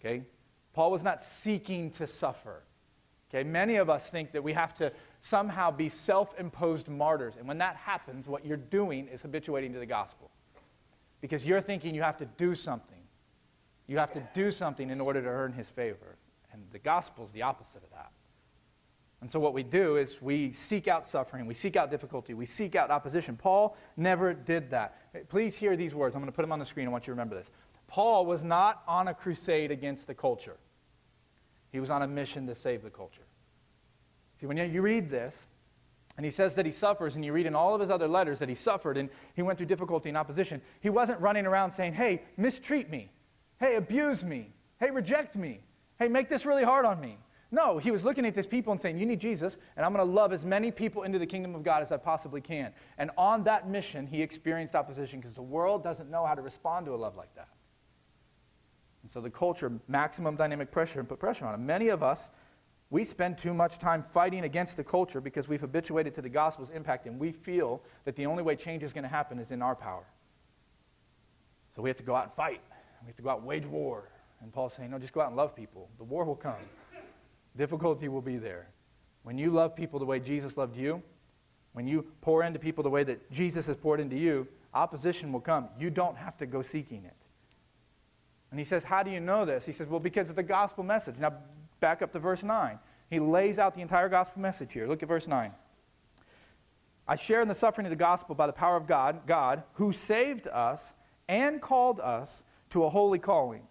Okay? 0.00 0.22
Paul 0.72 0.90
was 0.90 1.02
not 1.02 1.22
seeking 1.22 1.90
to 1.92 2.06
suffer. 2.06 2.62
Okay? 3.30 3.44
Many 3.48 3.76
of 3.76 3.90
us 3.90 4.08
think 4.08 4.32
that 4.32 4.42
we 4.42 4.52
have 4.52 4.74
to 4.76 4.92
somehow 5.20 5.70
be 5.70 5.88
self 5.88 6.38
imposed 6.38 6.88
martyrs. 6.88 7.34
And 7.36 7.46
when 7.46 7.58
that 7.58 7.76
happens, 7.76 8.26
what 8.26 8.46
you're 8.46 8.56
doing 8.56 9.06
is 9.08 9.22
habituating 9.22 9.72
to 9.74 9.78
the 9.78 9.86
gospel. 9.86 10.30
Because 11.20 11.44
you're 11.44 11.60
thinking 11.60 11.94
you 11.94 12.02
have 12.02 12.16
to 12.18 12.26
do 12.26 12.54
something. 12.54 12.96
You 13.86 13.98
have 13.98 14.12
to 14.12 14.22
do 14.34 14.50
something 14.50 14.90
in 14.90 15.00
order 15.00 15.20
to 15.20 15.28
earn 15.28 15.52
his 15.52 15.70
favor. 15.70 16.16
And 16.52 16.62
the 16.72 16.78
gospel 16.78 17.24
is 17.24 17.32
the 17.32 17.42
opposite 17.42 17.82
of 17.82 17.90
that. 17.90 17.97
And 19.20 19.30
so, 19.30 19.40
what 19.40 19.52
we 19.52 19.64
do 19.64 19.96
is 19.96 20.22
we 20.22 20.52
seek 20.52 20.86
out 20.86 21.08
suffering, 21.08 21.46
we 21.46 21.54
seek 21.54 21.76
out 21.76 21.90
difficulty, 21.90 22.34
we 22.34 22.46
seek 22.46 22.76
out 22.76 22.90
opposition. 22.90 23.36
Paul 23.36 23.76
never 23.96 24.32
did 24.32 24.70
that. 24.70 25.28
Please 25.28 25.56
hear 25.56 25.76
these 25.76 25.94
words. 25.94 26.14
I'm 26.14 26.20
going 26.20 26.30
to 26.30 26.36
put 26.36 26.42
them 26.42 26.52
on 26.52 26.60
the 26.60 26.64
screen. 26.64 26.86
I 26.86 26.90
want 26.90 27.04
you 27.04 27.12
to 27.12 27.12
remember 27.12 27.34
this. 27.34 27.48
Paul 27.88 28.26
was 28.26 28.44
not 28.44 28.82
on 28.86 29.08
a 29.08 29.14
crusade 29.14 29.70
against 29.70 30.06
the 30.06 30.14
culture, 30.14 30.56
he 31.72 31.80
was 31.80 31.90
on 31.90 32.02
a 32.02 32.08
mission 32.08 32.46
to 32.46 32.54
save 32.54 32.82
the 32.82 32.90
culture. 32.90 33.22
See, 34.40 34.46
when 34.46 34.56
you 34.56 34.82
read 34.82 35.10
this, 35.10 35.46
and 36.16 36.24
he 36.24 36.30
says 36.30 36.54
that 36.56 36.66
he 36.66 36.72
suffers, 36.72 37.14
and 37.14 37.24
you 37.24 37.32
read 37.32 37.46
in 37.46 37.54
all 37.54 37.74
of 37.74 37.80
his 37.80 37.90
other 37.90 38.08
letters 38.08 38.38
that 38.40 38.48
he 38.48 38.54
suffered 38.54 38.96
and 38.96 39.08
he 39.34 39.42
went 39.42 39.58
through 39.58 39.68
difficulty 39.68 40.08
and 40.08 40.18
opposition, 40.18 40.60
he 40.80 40.90
wasn't 40.90 41.20
running 41.20 41.46
around 41.46 41.72
saying, 41.72 41.94
Hey, 41.94 42.22
mistreat 42.36 42.90
me. 42.90 43.10
Hey, 43.58 43.76
abuse 43.76 44.24
me. 44.24 44.52
Hey, 44.78 44.90
reject 44.90 45.34
me. 45.34 45.60
Hey, 45.98 46.08
make 46.08 46.28
this 46.28 46.46
really 46.46 46.64
hard 46.64 46.84
on 46.84 47.00
me. 47.00 47.18
No, 47.50 47.78
he 47.78 47.90
was 47.90 48.04
looking 48.04 48.26
at 48.26 48.34
these 48.34 48.46
people 48.46 48.72
and 48.72 48.80
saying, 48.80 48.98
You 48.98 49.06
need 49.06 49.20
Jesus, 49.20 49.56
and 49.76 49.86
I'm 49.86 49.94
going 49.94 50.06
to 50.06 50.12
love 50.12 50.32
as 50.32 50.44
many 50.44 50.70
people 50.70 51.04
into 51.04 51.18
the 51.18 51.26
kingdom 51.26 51.54
of 51.54 51.62
God 51.62 51.82
as 51.82 51.90
I 51.90 51.96
possibly 51.96 52.42
can. 52.42 52.72
And 52.98 53.10
on 53.16 53.44
that 53.44 53.68
mission, 53.68 54.06
he 54.06 54.20
experienced 54.20 54.74
opposition 54.74 55.20
because 55.20 55.34
the 55.34 55.42
world 55.42 55.82
doesn't 55.82 56.10
know 56.10 56.26
how 56.26 56.34
to 56.34 56.42
respond 56.42 56.86
to 56.86 56.94
a 56.94 56.96
love 56.96 57.16
like 57.16 57.34
that. 57.36 57.48
And 59.02 59.10
so 59.10 59.22
the 59.22 59.30
culture, 59.30 59.72
maximum 59.88 60.36
dynamic 60.36 60.70
pressure, 60.70 61.00
and 61.00 61.08
put 61.08 61.18
pressure 61.18 61.46
on 61.46 61.54
him. 61.54 61.64
Many 61.64 61.88
of 61.88 62.02
us, 62.02 62.28
we 62.90 63.04
spend 63.04 63.38
too 63.38 63.54
much 63.54 63.78
time 63.78 64.02
fighting 64.02 64.44
against 64.44 64.76
the 64.76 64.84
culture 64.84 65.20
because 65.20 65.48
we've 65.48 65.60
habituated 65.60 66.12
to 66.14 66.22
the 66.22 66.28
gospel's 66.28 66.68
impact, 66.70 67.06
and 67.06 67.18
we 67.18 67.32
feel 67.32 67.82
that 68.04 68.16
the 68.16 68.26
only 68.26 68.42
way 68.42 68.56
change 68.56 68.82
is 68.82 68.92
going 68.92 69.04
to 69.04 69.08
happen 69.08 69.38
is 69.38 69.50
in 69.50 69.62
our 69.62 69.74
power. 69.74 70.04
So 71.74 71.80
we 71.80 71.88
have 71.88 71.96
to 71.96 72.02
go 72.02 72.14
out 72.14 72.24
and 72.24 72.32
fight. 72.34 72.60
We 73.02 73.06
have 73.06 73.16
to 73.16 73.22
go 73.22 73.30
out 73.30 73.38
and 73.38 73.46
wage 73.46 73.64
war. 73.64 74.10
And 74.42 74.52
Paul's 74.52 74.74
saying, 74.74 74.90
No, 74.90 74.98
just 74.98 75.12
go 75.12 75.20
out 75.20 75.28
and 75.28 75.36
love 75.36 75.56
people. 75.56 75.88
The 75.96 76.04
war 76.04 76.24
will 76.24 76.36
come. 76.36 76.56
Difficulty 77.56 78.08
will 78.08 78.22
be 78.22 78.36
there. 78.36 78.68
When 79.22 79.38
you 79.38 79.50
love 79.50 79.74
people 79.74 79.98
the 79.98 80.06
way 80.06 80.20
Jesus 80.20 80.56
loved 80.56 80.76
you, 80.76 81.02
when 81.72 81.86
you 81.86 82.06
pour 82.20 82.42
into 82.42 82.58
people 82.58 82.82
the 82.82 82.90
way 82.90 83.04
that 83.04 83.30
Jesus 83.30 83.66
has 83.66 83.76
poured 83.76 84.00
into 84.00 84.16
you, 84.16 84.48
opposition 84.74 85.32
will 85.32 85.40
come. 85.40 85.68
You 85.78 85.90
don't 85.90 86.16
have 86.16 86.36
to 86.38 86.46
go 86.46 86.62
seeking 86.62 87.04
it. 87.04 87.14
And 88.50 88.58
he 88.58 88.64
says, 88.64 88.84
How 88.84 89.02
do 89.02 89.10
you 89.10 89.20
know 89.20 89.44
this? 89.44 89.66
He 89.66 89.72
says, 89.72 89.86
Well, 89.86 90.00
because 90.00 90.30
of 90.30 90.36
the 90.36 90.42
gospel 90.42 90.84
message. 90.84 91.18
Now, 91.18 91.34
back 91.80 92.02
up 92.02 92.12
to 92.12 92.18
verse 92.18 92.42
9. 92.42 92.78
He 93.10 93.20
lays 93.20 93.58
out 93.58 93.74
the 93.74 93.80
entire 93.80 94.08
gospel 94.08 94.42
message 94.42 94.72
here. 94.72 94.86
Look 94.86 95.02
at 95.02 95.08
verse 95.08 95.26
9. 95.26 95.52
I 97.06 97.16
share 97.16 97.40
in 97.40 97.48
the 97.48 97.54
suffering 97.54 97.86
of 97.86 97.90
the 97.90 97.96
gospel 97.96 98.34
by 98.34 98.46
the 98.46 98.52
power 98.52 98.76
of 98.76 98.86
God, 98.86 99.26
God, 99.26 99.62
who 99.74 99.92
saved 99.92 100.46
us 100.46 100.92
and 101.26 101.60
called 101.60 102.00
us 102.00 102.42
to 102.70 102.84
a 102.84 102.90
holy 102.90 103.18
calling, 103.18 103.62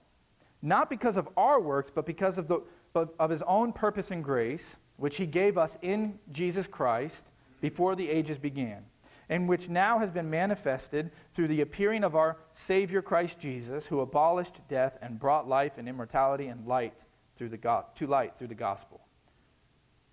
not 0.61 0.89
because 0.89 1.17
of 1.17 1.29
our 1.37 1.59
works, 1.59 1.89
but 1.89 2.05
because 2.05 2.37
of, 2.37 2.47
the, 2.47 2.61
but 2.93 3.13
of 3.19 3.29
his 3.29 3.41
own 3.43 3.73
purpose 3.73 4.11
and 4.11 4.23
grace, 4.23 4.77
which 4.97 5.17
he 5.17 5.25
gave 5.25 5.57
us 5.57 5.77
in 5.81 6.19
Jesus 6.31 6.67
Christ 6.67 7.27
before 7.61 7.95
the 7.95 8.09
ages 8.09 8.37
began, 8.37 8.85
and 9.29 9.47
which 9.47 9.69
now 9.69 9.99
has 9.99 10.11
been 10.11 10.29
manifested 10.29 11.11
through 11.33 11.47
the 11.47 11.61
appearing 11.61 12.03
of 12.03 12.15
our 12.15 12.37
Savior 12.53 13.01
Christ 13.01 13.39
Jesus, 13.39 13.85
who 13.85 13.99
abolished 13.99 14.67
death 14.67 14.97
and 15.01 15.19
brought 15.19 15.47
life 15.47 15.77
and 15.77 15.87
immortality 15.87 16.47
and 16.47 16.65
light 16.65 17.03
through 17.35 17.49
the 17.49 17.57
go- 17.57 17.85
to 17.95 18.07
light 18.07 18.35
through 18.35 18.47
the 18.47 18.55
gospel. 18.55 19.01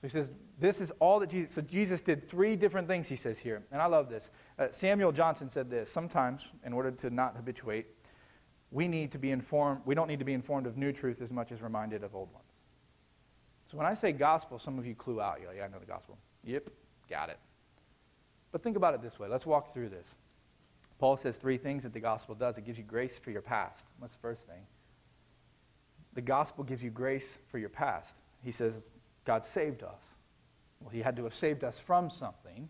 So 0.01 0.09
he 0.09 0.11
says, 0.11 0.31
this 0.59 0.81
is 0.81 0.91
all 1.01 1.21
that 1.21 1.31
Jesus, 1.31 1.55
so 1.55 1.63
Jesus 1.63 2.03
did 2.03 2.23
three 2.23 2.57
different 2.57 2.87
things, 2.87 3.09
he 3.09 3.17
says 3.17 3.39
here. 3.39 3.65
And 3.73 3.81
I 3.81 3.87
love 3.87 4.11
this. 4.11 4.31
Uh, 4.59 4.69
Samuel 4.71 5.13
Johnson 5.13 5.49
said 5.49 5.71
this 5.71 5.91
sometimes, 5.91 6.51
in 6.65 6.75
order 6.75 6.91
to 6.91 7.09
not 7.09 7.37
habituate, 7.37 7.87
we 8.75 8.89
need 8.89 9.13
to 9.13 9.19
be 9.19 9.31
informed, 9.31 9.81
we 9.85 9.95
don't 9.95 10.09
need 10.09 10.19
to 10.19 10.25
be 10.25 10.35
informed 10.35 10.67
of 10.67 10.77
new 10.77 10.93
truth 10.93 11.23
as 11.23 11.33
much 11.33 11.53
as 11.53 11.63
reminded 11.63 12.03
of 12.03 12.13
old 12.17 12.31
ones. 12.33 12.45
So 13.71 13.79
when 13.79 13.87
I 13.87 13.95
say 13.95 14.11
gospel, 14.11 14.59
some 14.59 14.81
of 14.81 14.85
you 14.85 14.97
clue 14.97 15.21
out. 15.21 15.39
You're 15.39 15.49
like, 15.49 15.59
yeah, 15.59 15.65
I 15.65 15.69
know 15.69 15.79
the 15.79 15.87
gospel. 15.87 16.19
Yep, 16.43 16.71
got 17.09 17.29
it. 17.29 17.39
But 18.51 18.65
think 18.65 18.77
about 18.77 18.93
it 18.95 19.01
this 19.01 19.17
way. 19.17 19.29
Let's 19.29 19.47
walk 19.47 19.73
through 19.73 19.91
this. 19.91 20.17
Paul 20.99 21.17
says 21.17 21.39
three 21.39 21.57
things 21.57 21.85
that 21.85 21.93
the 21.93 22.01
gospel 22.01 22.35
does 22.35 22.59
it 22.59 22.65
gives 22.65 22.77
you 22.77 22.83
grace 22.85 23.17
for 23.17 23.31
your 23.31 23.43
past. 23.43 23.87
What's 24.01 24.15
the 24.15 24.21
first 24.21 24.43
thing? 24.43 24.67
The 26.15 26.23
gospel 26.23 26.65
gives 26.65 26.83
you 26.83 26.91
grace 26.91 27.37
for 27.47 27.59
your 27.59 27.69
past. 27.69 28.17
He 28.43 28.51
says, 28.51 28.93
God 29.25 29.45
saved 29.45 29.85
us. 29.85 30.03
Well, 30.81 30.91
he 30.91 31.01
had 31.01 31.15
to 31.17 31.25
have 31.25 31.35
saved 31.35 31.63
us 31.63 31.79
from 31.79 32.11
something. 32.11 32.69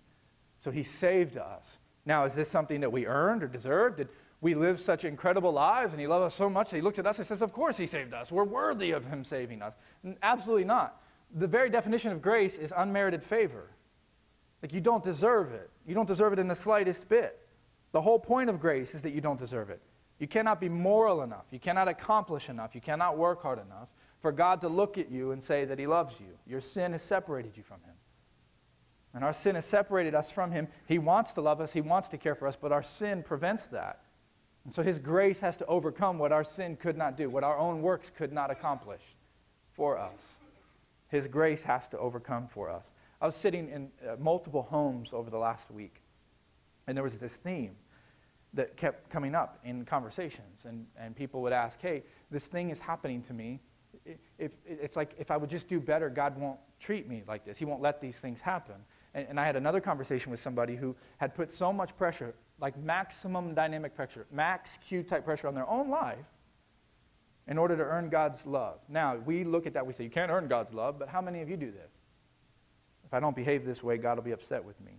So 0.61 0.71
he 0.71 0.83
saved 0.83 1.39
us. 1.39 1.79
Now, 2.05 2.27
is 2.27 2.35
this 2.35 2.51
something 2.51 2.81
that 2.81 2.93
we 2.93 3.07
earned 3.07 3.43
or 3.43 3.49
deserved? 3.49 3.97
Did 3.97 4.09
we 4.45 4.55
live 4.55 4.79
such 4.79 5.07
incredible 5.07 5.53
lives 5.53 5.93
and 5.93 6.01
he 6.01 6.07
loved 6.07 6.27
us 6.27 6.35
so 6.35 6.51
much 6.51 6.69
that 6.69 6.77
he 6.77 6.83
looked 6.83 6.99
at 6.99 7.07
us 7.07 7.17
and 7.17 7.27
says, 7.27 7.41
Of 7.41 7.55
course 7.55 7.79
he 7.79 7.87
saved 7.87 8.13
us. 8.13 8.31
We're 8.31 8.45
worthy 8.45 8.91
of 8.91 9.07
him 9.07 9.25
saving 9.25 9.63
us. 9.63 9.73
Absolutely 10.23 10.67
not. 10.67 11.01
The 11.35 11.49
very 11.49 11.71
definition 11.71 12.13
of 12.13 12.21
grace 12.21 12.59
is 12.59 12.71
unmerited 12.77 13.25
favor. 13.25 13.71
Like 14.61 14.75
you 14.75 14.83
don't 14.83 15.03
deserve 15.03 15.53
it. 15.53 15.71
You 15.87 15.95
don't 15.95 16.07
deserve 16.07 16.35
it 16.35 16.39
in 16.39 16.47
the 16.47 16.55
slightest 16.55 17.09
bit. 17.09 17.41
The 17.93 18.03
whole 18.03 18.19
point 18.19 18.51
of 18.51 18.61
grace 18.61 18.95
is 18.95 19.01
that 19.01 19.13
you 19.13 19.23
don't 19.23 19.39
deserve 19.39 19.71
it. 19.71 19.81
You 20.19 20.29
cannot 20.29 20.61
be 20.61 20.69
moral 20.69 21.23
enough. 21.23 21.47
You 21.51 21.59
cannot 21.59 21.89
accomplish 21.89 22.51
enough. 22.51 22.75
You 22.75 22.83
cannot 22.83 23.17
work 23.17 23.41
hard 23.41 23.59
enough 23.59 23.89
for 24.21 24.31
God 24.31 24.61
to 24.61 24.69
look 24.69 24.99
at 24.99 25.11
you 25.11 25.31
and 25.31 25.43
say 25.43 25.65
that 25.65 25.79
He 25.79 25.87
loves 25.87 26.21
you. 26.21 26.37
Your 26.47 26.61
sin 26.61 26.93
has 26.93 27.03
separated 27.03 27.57
you 27.57 27.63
from 27.63 27.81
Him. 27.81 27.95
And 29.15 29.25
our 29.25 29.33
sin 29.33 29.55
has 29.55 29.65
separated 29.65 30.15
us 30.15 30.31
from 30.31 30.51
Him. 30.51 30.69
He 30.87 30.99
wants 30.99 31.33
to 31.33 31.41
love 31.41 31.63
us, 31.63 31.73
He 31.73 31.81
wants 31.81 32.09
to 32.09 32.19
care 32.19 32.35
for 32.35 32.47
us, 32.47 32.57
but 32.61 32.73
our 32.73 32.83
sin 32.83 33.23
prevents 33.23 33.69
that. 33.69 34.04
And 34.65 34.75
so 34.75 34.83
His 34.83 34.99
grace 34.99 35.41
has 35.41 35.57
to 35.59 35.67
overcome 35.67 36.19
what 36.19 36.33
our 36.33 36.45
sin 36.45 36.77
could 36.77 36.97
not 36.97 37.17
do, 37.17 37.29
what 37.29 37.45
our 37.45 37.59
own 37.59 37.83
works 37.83 38.11
could 38.11 38.33
not 38.33 38.51
accomplish 38.51 39.03
for 39.73 39.99
us. 39.99 40.35
His 41.09 41.29
grace 41.29 41.63
has 41.65 41.89
to 41.91 41.99
overcome 41.99 42.49
for 42.49 42.71
us. 42.71 42.93
I 43.21 43.27
was 43.27 43.37
sitting 43.37 43.69
in 43.69 43.91
uh, 44.07 44.17
multiple 44.19 44.63
homes 44.63 45.11
over 45.13 45.31
the 45.31 45.39
last 45.39 45.71
week, 45.71 46.03
and 46.87 46.97
there 46.97 47.05
was 47.05 47.19
this 47.19 47.37
theme 47.37 47.77
that 48.55 48.77
kept 48.77 49.11
coming 49.11 49.35
up 49.35 49.59
in 49.65 49.85
conversations. 49.85 50.65
And, 50.65 50.87
and 50.99 51.15
people 51.15 51.43
would 51.43 51.53
ask, 51.53 51.81
hey, 51.81 52.03
this 52.31 52.49
thing 52.49 52.71
is 52.71 52.79
happening 52.79 53.23
to 53.23 53.33
me. 53.33 53.61
If, 54.39 54.53
it's 54.67 54.97
like 54.97 55.15
if 55.19 55.31
I 55.31 55.37
would 55.37 55.51
just 55.51 55.69
do 55.69 55.81
better, 55.81 56.09
God 56.09 56.39
won't 56.39 56.59
treat 56.81 57.09
me 57.09 57.23
like 57.27 57.45
this. 57.45 57.59
He 57.59 57.65
won't 57.65 57.83
let 57.83 58.01
these 58.01 58.19
things 58.21 58.41
happen. 58.41 58.77
And, 59.15 59.27
and 59.31 59.41
I 59.41 59.45
had 59.45 59.57
another 59.57 59.81
conversation 59.81 60.31
with 60.31 60.41
somebody 60.41 60.77
who 60.77 60.95
had 61.19 61.35
put 61.35 61.51
so 61.51 61.73
much 61.73 61.97
pressure, 61.97 62.35
like 62.61 62.77
maximum 62.79 63.55
dynamic 63.55 63.95
pressure, 63.95 64.27
max 64.31 64.79
Q 64.87 65.03
type 65.03 65.25
pressure 65.25 65.49
on 65.49 65.55
their 65.55 65.69
own 65.69 65.91
life 65.91 66.25
in 67.47 67.59
order 67.59 67.77
to 67.77 67.83
earn 67.83 68.09
God's 68.09 68.47
love. 68.47 68.79
Now, 68.89 69.17
we 69.17 69.45
look 69.45 69.67
at 69.67 69.75
that, 69.75 69.87
we 69.87 69.93
say, 69.93 70.05
you 70.05 70.11
can't 70.11 70.31
earn 70.31 70.49
God's 70.49 70.73
love, 70.73 70.99
but 70.99 71.09
how 71.09 71.21
many 71.21 71.43
of 71.43 71.51
you 71.51 71.57
do 71.57 71.71
this? 71.71 71.91
If 73.05 73.13
I 73.13 73.21
don't 73.21 73.37
behave 73.37 73.65
this 73.65 73.83
way, 73.83 73.99
God 73.99 74.17
will 74.17 74.25
be 74.25 74.33
upset 74.33 74.65
with 74.65 74.81
me. 74.81 74.93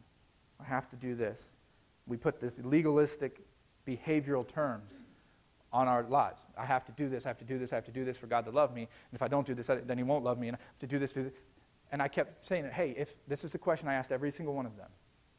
I 0.60 0.64
have 0.64 0.88
to 0.90 0.96
do 0.96 1.16
this. 1.16 1.54
We 2.06 2.18
put 2.18 2.40
this 2.40 2.60
legalistic 2.64 3.42
behavioral 3.88 4.48
terms 4.48 4.94
on 5.74 5.88
our 5.88 6.04
lives. 6.04 6.42
I 6.58 6.66
have 6.66 6.86
to 6.86 6.92
do 6.92 7.10
this, 7.10 7.26
I 7.26 7.30
have 7.30 7.38
to 7.40 7.46
do 7.46 7.58
this, 7.58 7.74
I 7.74 7.76
have 7.76 7.86
to 7.86 7.92
do 7.92 8.06
this 8.06 8.18
for 8.18 8.28
God 8.28 8.46
to 8.46 8.52
love 8.52 8.74
me. 8.74 8.84
And 8.84 9.14
if 9.14 9.22
I 9.22 9.28
don't 9.28 9.46
do 9.46 9.54
this, 9.54 9.68
then 9.68 9.98
He 9.98 10.04
won't 10.04 10.24
love 10.24 10.38
me. 10.38 10.48
And 10.48 10.56
I 10.56 10.60
have 10.60 10.80
to 10.80 10.88
do 10.88 11.00
this, 11.00 11.14
do 11.14 11.24
this. 11.24 11.34
And 11.92 12.02
I 12.02 12.08
kept 12.08 12.46
saying, 12.46 12.70
hey, 12.72 12.94
if 12.98 13.16
this 13.28 13.44
is 13.44 13.52
the 13.52 13.58
question 13.58 13.88
I 13.88 13.96
asked 13.96 14.12
every 14.12 14.32
single 14.32 14.54
one 14.54 14.66
of 14.66 14.78
them. 14.78 14.90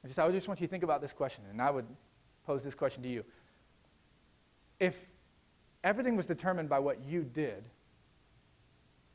I 0.06 0.08
just, 0.08 0.18
I 0.20 0.30
just 0.30 0.46
want 0.46 0.60
you 0.60 0.68
to 0.68 0.70
think 0.70 0.84
about 0.84 1.00
this 1.00 1.12
question. 1.12 1.42
And 1.50 1.60
I 1.60 1.68
would 1.68 1.84
pose 2.46 2.62
this 2.62 2.76
question 2.76 3.02
to 3.02 3.08
you. 3.08 3.24
If 4.78 5.08
everything 5.82 6.16
was 6.16 6.26
determined 6.26 6.68
by 6.68 6.78
what 6.78 7.04
you 7.04 7.24
did 7.24 7.64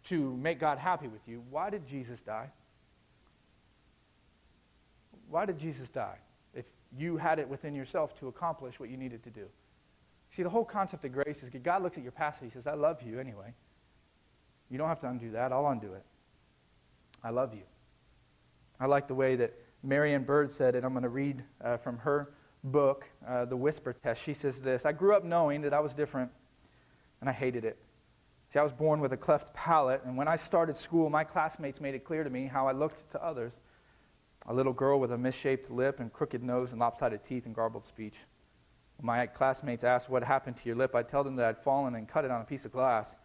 to 0.05 0.35
make 0.35 0.59
God 0.59 0.77
happy 0.77 1.07
with 1.07 1.21
you, 1.27 1.43
why 1.49 1.69
did 1.69 1.87
Jesus 1.87 2.21
die? 2.21 2.49
Why 5.29 5.45
did 5.45 5.57
Jesus 5.57 5.89
die? 5.89 6.17
If 6.53 6.65
you 6.97 7.15
had 7.15 7.39
it 7.39 7.47
within 7.47 7.73
yourself 7.73 8.19
to 8.19 8.27
accomplish 8.27 8.77
what 8.77 8.89
you 8.89 8.97
needed 8.97 9.23
to 9.23 9.29
do. 9.29 9.45
See, 10.29 10.43
the 10.43 10.49
whole 10.49 10.65
concept 10.65 11.05
of 11.05 11.13
grace 11.13 11.41
is 11.41 11.49
God 11.63 11.83
looks 11.83 11.95
at 11.95 12.03
your 12.03 12.11
past 12.11 12.41
and 12.41 12.51
He 12.51 12.53
says, 12.53 12.67
I 12.67 12.73
love 12.73 13.01
you 13.01 13.17
anyway. 13.17 13.53
You 14.69 14.77
don't 14.77 14.89
have 14.89 14.99
to 15.01 15.07
undo 15.07 15.31
that. 15.31 15.53
I'll 15.53 15.67
undo 15.67 15.93
it. 15.93 16.03
I 17.23 17.29
love 17.29 17.53
you. 17.53 17.63
I 18.77 18.87
like 18.87 19.07
the 19.07 19.15
way 19.15 19.37
that 19.37 19.53
Mary 19.83 20.13
Ann 20.13 20.23
Bird 20.23 20.51
said 20.51 20.75
it. 20.75 20.83
I'm 20.83 20.93
going 20.93 21.03
to 21.03 21.09
read 21.09 21.43
uh, 21.63 21.77
from 21.77 21.97
her 21.99 22.33
book, 22.63 23.09
uh, 23.27 23.45
The 23.45 23.57
Whisper 23.57 23.93
Test. 23.93 24.23
She 24.23 24.33
says 24.33 24.61
this 24.61 24.85
I 24.85 24.91
grew 24.91 25.15
up 25.15 25.23
knowing 25.23 25.61
that 25.61 25.73
I 25.73 25.79
was 25.79 25.93
different, 25.93 26.31
and 27.19 27.29
I 27.29 27.33
hated 27.33 27.65
it. 27.65 27.77
See, 28.49 28.59
I 28.59 28.63
was 28.63 28.73
born 28.73 28.99
with 28.99 29.13
a 29.13 29.17
cleft 29.17 29.53
palate, 29.53 30.01
and 30.05 30.17
when 30.17 30.27
I 30.27 30.35
started 30.35 30.75
school, 30.75 31.09
my 31.09 31.23
classmates 31.23 31.79
made 31.79 31.95
it 31.95 32.03
clear 32.03 32.23
to 32.23 32.29
me 32.29 32.45
how 32.45 32.67
I 32.67 32.73
looked 32.73 33.09
to 33.11 33.23
others. 33.23 33.53
A 34.47 34.53
little 34.53 34.73
girl 34.73 34.99
with 34.99 35.11
a 35.11 35.17
misshaped 35.17 35.71
lip 35.71 35.99
and 35.99 36.11
crooked 36.11 36.43
nose 36.43 36.71
and 36.71 36.79
lopsided 36.81 37.23
teeth 37.23 37.45
and 37.45 37.55
garbled 37.55 37.85
speech. 37.85 38.17
When 38.97 39.05
my 39.05 39.25
classmates 39.25 39.83
asked 39.83 40.09
what 40.09 40.23
happened 40.23 40.57
to 40.57 40.65
your 40.65 40.75
lip, 40.75 40.95
I'd 40.95 41.07
tell 41.07 41.23
them 41.23 41.35
that 41.37 41.45
I'd 41.45 41.57
fallen 41.57 41.95
and 41.95 42.07
cut 42.07 42.25
it 42.25 42.31
on 42.31 42.41
a 42.41 42.43
piece 42.43 42.65
of 42.65 42.71
glass. 42.71 43.15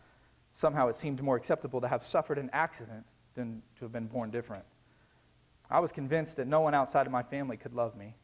Somehow 0.53 0.89
it 0.89 0.97
seemed 0.97 1.23
more 1.23 1.37
acceptable 1.37 1.81
to 1.81 1.89
have 1.89 2.03
suffered 2.03 2.39
an 2.39 2.49
accident 2.53 3.05
than 3.35 3.63
to 3.77 3.85
have 3.85 3.93
been 3.93 4.07
born 4.07 4.31
different. 4.31 4.65
I 5.71 5.81
was 5.81 5.93
convinced 5.93 6.37
that 6.37 6.47
no 6.47 6.61
one 6.61 6.75
outside 6.75 7.07
of 7.07 7.13
my 7.13 7.23
family 7.23 7.57
could 7.57 7.75
love 7.75 7.97
me. 7.97 8.15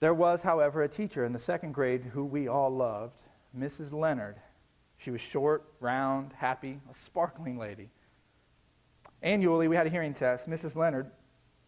There 0.00 0.14
was, 0.14 0.42
however, 0.42 0.82
a 0.82 0.88
teacher 0.88 1.24
in 1.24 1.32
the 1.32 1.38
second 1.38 1.72
grade 1.72 2.04
who 2.04 2.24
we 2.24 2.48
all 2.48 2.70
loved, 2.70 3.20
Mrs. 3.56 3.92
Leonard. 3.92 4.36
She 4.96 5.10
was 5.10 5.20
short, 5.20 5.64
round, 5.80 6.32
happy, 6.34 6.80
a 6.90 6.94
sparkling 6.94 7.58
lady. 7.58 7.90
Annually, 9.22 9.68
we 9.68 9.76
had 9.76 9.86
a 9.86 9.90
hearing 9.90 10.14
test. 10.14 10.48
Mrs. 10.48 10.76
Leonard 10.76 11.10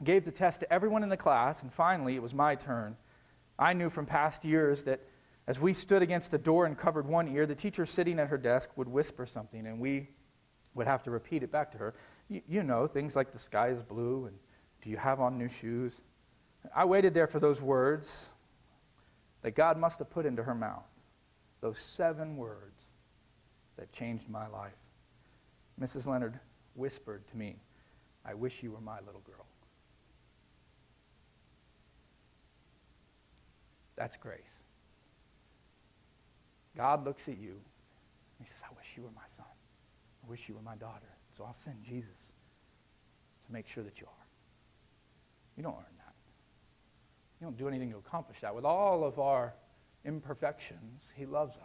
gave 0.03 0.25
the 0.25 0.33
test 0.33 0.61
to 0.61 0.73
everyone 0.73 1.03
in 1.03 1.09
the 1.09 1.17
class, 1.17 1.63
and 1.63 1.73
finally, 1.73 2.17
it 2.17 2.23
was 2.23 2.35
my 2.35 2.55
turn. 2.55 2.97
I 3.59 3.73
knew 3.75 3.91
from 3.91 4.07
past 4.07 4.45
years 4.45 4.85
that 4.85 5.01
as 5.47 5.61
we 5.61 5.73
stood 5.73 6.03
against 6.03 6.33
a 6.35 6.39
door 6.39 6.67
and 6.67 6.79
covered 6.79 7.07
one 7.07 7.29
ear, 7.29 7.47
the 7.47 7.55
teacher 7.55 7.85
sitting 7.85 8.19
at 8.19 8.29
her 8.29 8.39
desk 8.39 8.71
would 8.77 8.89
whisper 8.89 9.27
something, 9.27 9.67
and 9.67 9.81
we 9.81 10.09
would 10.75 10.87
have 10.87 11.03
to 11.03 11.11
repeat 11.11 11.43
it 11.43 11.51
back 11.51 11.71
to 11.73 11.79
her. 11.79 11.95
You, 12.29 12.43
you 12.49 12.63
know, 12.63 12.87
things 12.87 13.17
like 13.17 13.33
the 13.33 13.39
sky 13.39 13.69
is 13.69 13.83
blue 13.83 14.27
and 14.27 14.39
do 14.83 14.91
you 14.91 14.97
have 14.97 15.21
on 15.21 15.39
new 15.39 15.49
shoes? 15.49 16.01
I 16.75 16.85
waited 16.85 17.15
there 17.15 17.27
for 17.27 17.41
those 17.41 17.63
words 17.63 18.31
that 19.43 19.53
God 19.53 19.79
must 19.79 19.99
have 19.99 20.11
put 20.11 20.27
into 20.27 20.43
her 20.43 20.55
mouth, 20.55 20.91
those 21.61 21.79
seven 21.79 22.37
words 22.37 22.87
that 23.77 23.91
changed 23.93 24.29
my 24.29 24.47
life. 24.49 24.77
Mrs. 25.81 26.07
Leonard 26.07 26.39
whispered 26.75 27.27
to 27.29 27.37
me, 27.37 27.57
I 28.25 28.35
wish 28.35 28.63
you 28.63 28.71
were 28.71 28.81
my 28.81 28.99
little 29.07 29.23
girl. 29.23 29.47
That's 33.97 34.17
grace. 34.17 34.41
God 36.77 37.05
looks 37.05 37.29
at 37.29 37.39
you 37.39 37.51
and 37.51 38.47
he 38.47 38.47
says, 38.47 38.63
I 38.65 38.75
wish 38.77 38.95
you 38.97 39.03
were 39.03 39.11
my 39.15 39.27
son. 39.37 39.47
I 40.25 40.31
wish 40.31 40.49
you 40.49 40.55
were 40.55 40.63
my 40.63 40.77
daughter. 40.77 41.09
So 41.37 41.45
I'll 41.45 41.55
send 41.55 41.83
Jesus 41.83 42.33
to 43.47 43.53
make 43.53 43.69
sure 43.69 43.85
that 43.85 44.01
you 44.01 44.07
are. 44.07 44.22
You 45.57 45.63
don't 45.63 45.75
earn 45.75 45.97
that. 45.99 46.15
You 47.41 47.47
don't 47.47 47.57
do 47.57 47.69
anything 47.69 47.91
to 47.91 47.99
accomplish 47.99 48.41
that. 48.41 48.55
With 48.55 48.65
all 48.65 49.05
of 49.05 49.19
our 49.19 49.55
imperfections, 50.05 51.09
he 51.15 51.27
loves 51.27 51.57
us. 51.57 51.63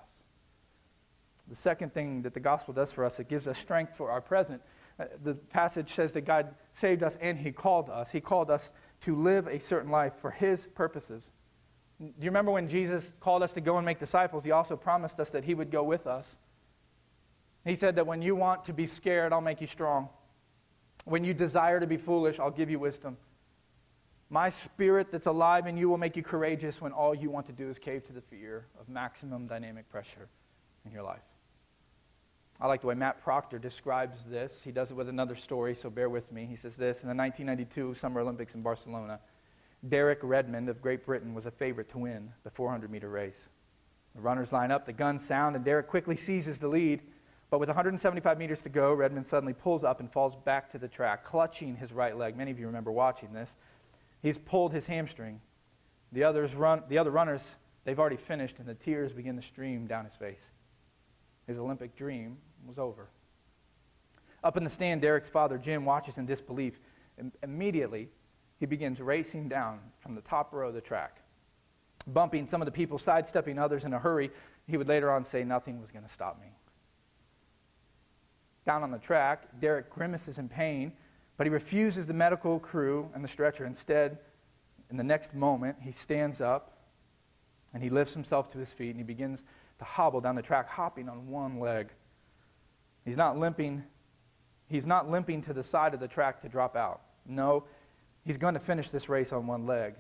The 1.48 1.56
second 1.56 1.94
thing 1.94 2.24
that 2.24 2.34
the 2.34 2.40
gospel 2.40 2.74
does 2.74 2.92
for 2.92 3.06
us, 3.06 3.20
it 3.20 3.30
gives 3.30 3.48
us 3.48 3.58
strength 3.58 3.96
for 3.96 4.12
our 4.12 4.22
present. 4.22 4.62
Uh, 5.00 5.06
the 5.24 5.36
passage 5.36 5.90
says 5.90 6.14
that 6.14 6.22
God 6.22 6.54
saved 6.74 7.04
us 7.04 7.18
and 7.22 7.38
he 7.38 7.52
called 7.52 7.90
us. 7.90 8.12
He 8.12 8.20
called 8.20 8.52
us 8.52 8.74
to 9.02 9.16
live 9.16 9.48
a 9.48 9.60
certain 9.60 9.92
life 9.92 10.16
for 10.16 10.32
his 10.32 10.68
purposes. 10.68 11.32
Do 12.00 12.06
you 12.06 12.30
remember 12.30 12.52
when 12.52 12.68
Jesus 12.68 13.14
called 13.20 13.42
us 13.42 13.54
to 13.54 13.62
go 13.62 13.78
and 13.78 13.86
make 13.86 13.98
disciples? 13.98 14.44
He 14.44 14.52
also 14.52 14.76
promised 14.76 15.20
us 15.20 15.32
that 15.32 15.44
He 15.44 15.56
would 15.56 15.72
go 15.72 15.84
with 15.84 16.06
us. 16.06 16.38
He 17.66 17.76
said 17.76 17.96
that 17.96 18.06
when 18.06 18.22
you 18.22 18.36
want 18.36 18.66
to 18.66 18.74
be 18.74 18.86
scared, 18.86 19.34
I'll 19.34 19.42
make 19.42 19.62
you 19.62 19.68
strong. 19.68 20.10
When 21.06 21.24
you 21.24 21.34
desire 21.34 21.80
to 21.80 21.88
be 21.88 21.98
foolish, 21.98 22.40
I'll 22.40 22.52
give 22.52 22.70
you 22.70 22.80
wisdom. 22.80 23.18
My 24.30 24.50
spirit 24.50 25.10
that's 25.10 25.26
alive 25.26 25.68
in 25.68 25.78
you 25.78 25.90
will 25.90 25.98
make 25.98 26.18
you 26.18 26.24
courageous 26.24 26.82
when 26.82 26.92
all 26.92 27.16
you 27.16 27.30
want 27.30 27.46
to 27.46 27.54
do 27.54 27.70
is 27.70 27.80
cave 27.80 28.04
to 28.06 28.14
the 28.14 28.22
fear 28.22 28.66
of 28.80 28.90
maximum 28.90 29.48
dynamic 29.48 29.90
pressure 29.90 30.28
in 30.86 30.92
your 30.92 31.04
life. 31.04 31.22
I 32.60 32.68
like 32.68 32.82
the 32.82 32.88
way 32.88 32.96
Matt 32.96 33.24
Proctor 33.24 33.60
describes 33.60 34.24
this. 34.24 34.62
He 34.64 34.72
does 34.72 34.92
it 34.92 34.96
with 34.96 35.08
another 35.08 35.36
story, 35.36 35.76
so 35.76 35.90
bear 35.90 36.10
with 36.10 36.32
me. 36.32 36.46
He 36.46 36.56
says 36.56 36.76
this 36.76 37.04
In 37.04 37.08
the 37.10 37.16
1992 37.16 37.94
Summer 37.94 38.20
Olympics 38.20 38.56
in 38.56 38.62
Barcelona, 38.62 39.20
Derek 39.88 40.20
Redmond 40.24 40.68
of 40.68 40.82
Great 40.82 41.06
Britain 41.06 41.34
was 41.34 41.46
a 41.46 41.52
favorite 41.52 41.88
to 41.90 42.00
win 42.00 42.32
the 42.44 42.50
400 42.50 42.92
meter 42.92 43.10
race. 43.10 43.50
The 44.16 44.22
runners 44.22 44.52
line 44.52 44.72
up, 44.72 44.86
the 44.86 44.94
guns 44.94 45.24
sound, 45.24 45.56
and 45.56 45.64
Derek 45.64 45.88
quickly 45.88 46.16
seizes 46.16 46.60
the 46.60 46.68
lead. 46.68 47.02
But 47.50 47.60
with 47.60 47.70
175 47.70 48.38
meters 48.38 48.62
to 48.64 48.70
go, 48.70 48.92
Redmond 48.94 49.26
suddenly 49.26 49.54
pulls 49.54 49.84
up 49.84 50.00
and 50.00 50.12
falls 50.12 50.36
back 50.36 50.70
to 50.72 50.78
the 50.78 50.88
track, 50.88 51.24
clutching 51.24 51.76
his 51.76 51.94
right 51.94 52.18
leg. 52.18 52.36
Many 52.36 52.52
of 52.52 52.60
you 52.60 52.66
remember 52.66 52.92
watching 52.92 53.32
this. 53.32 53.56
He's 54.28 54.38
pulled 54.38 54.74
his 54.74 54.88
hamstring. 54.88 55.40
The, 56.12 56.26
others 56.26 56.54
run, 56.54 56.84
the 56.90 56.98
other 56.98 57.12
runners, 57.12 57.56
they've 57.86 57.98
already 57.98 58.18
finished, 58.18 58.60
and 58.60 58.68
the 58.68 58.76
tears 58.76 59.14
begin 59.14 59.38
to 59.38 59.42
stream 59.42 59.88
down 59.88 60.04
his 60.04 60.18
face. 60.18 60.52
His 61.48 61.58
Olympic 61.58 61.96
dream 61.96 62.38
was 62.66 62.78
over. 62.78 63.08
Up 64.44 64.58
in 64.58 64.66
the 64.66 64.70
stand, 64.70 65.02
Derek's 65.02 65.30
father, 65.30 65.58
Jim, 65.58 65.86
watches 65.86 66.18
in 66.18 66.26
disbelief. 66.26 66.82
immediately, 67.42 68.10
he 68.60 68.66
begins 68.66 69.00
racing 69.00 69.48
down 69.48 69.80
from 70.00 70.14
the 70.14 70.22
top 70.22 70.52
row 70.52 70.68
of 70.68 70.74
the 70.74 70.82
track, 70.82 71.22
bumping 72.06 72.46
some 72.46 72.62
of 72.62 72.66
the 72.66 72.72
people, 72.74 72.98
sidestepping 72.98 73.58
others 73.58 73.86
in 73.86 73.94
a 73.94 74.00
hurry. 74.00 74.30
He 74.68 74.76
would 74.76 74.90
later 74.90 75.10
on 75.10 75.24
say, 75.24 75.46
Nothing 75.46 75.80
was 75.80 75.90
going 75.90 76.04
to 76.04 76.12
stop 76.12 76.38
me. 76.42 76.48
Down 78.66 78.84
on 78.84 78.92
the 78.92 79.00
track, 79.00 79.58
Derek 79.62 79.90
grimaces 79.90 80.38
in 80.38 80.50
pain 80.50 80.92
but 81.38 81.46
he 81.46 81.52
refuses 81.52 82.08
the 82.08 82.14
medical 82.14 82.60
crew 82.60 83.10
and 83.14 83.24
the 83.24 83.28
stretcher. 83.28 83.66
Instead, 83.66 84.18
in 84.90 84.98
the 84.98 85.04
next 85.04 85.34
moment, 85.34 85.78
he 85.82 85.92
stands 85.92 86.42
up 86.42 86.80
and 87.74 87.84
he 87.84 87.90
lifts 87.90 88.16
himself 88.16 88.48
to 88.50 88.58
his 88.58 88.74
feet 88.74 88.90
and 88.90 88.98
he 88.98 89.04
begins 89.04 89.44
to 89.78 89.86
hobble 89.86 90.20
down 90.20 90.36
the 90.36 90.42
track, 90.42 90.68
hopping 90.68 91.08
on 91.08 91.28
one 91.28 91.60
leg. 91.60 91.90
He's 93.06 93.18
not 93.18 93.38
limping. 93.38 93.84
He's 94.68 94.88
not 94.88 95.10
limping 95.10 95.42
to 95.42 95.54
the 95.54 95.64
side 95.64 95.94
of 95.94 96.00
the 96.00 96.08
track 96.08 96.42
to 96.42 96.50
drop 96.50 96.76
out. 96.76 97.02
No, 97.26 97.66
he's 98.26 98.38
going 98.38 98.56
to 98.56 98.60
finish 98.60 98.90
this 98.90 99.08
race 99.08 99.32
on 99.32 99.46
one 99.46 99.66
leg. 99.66 99.94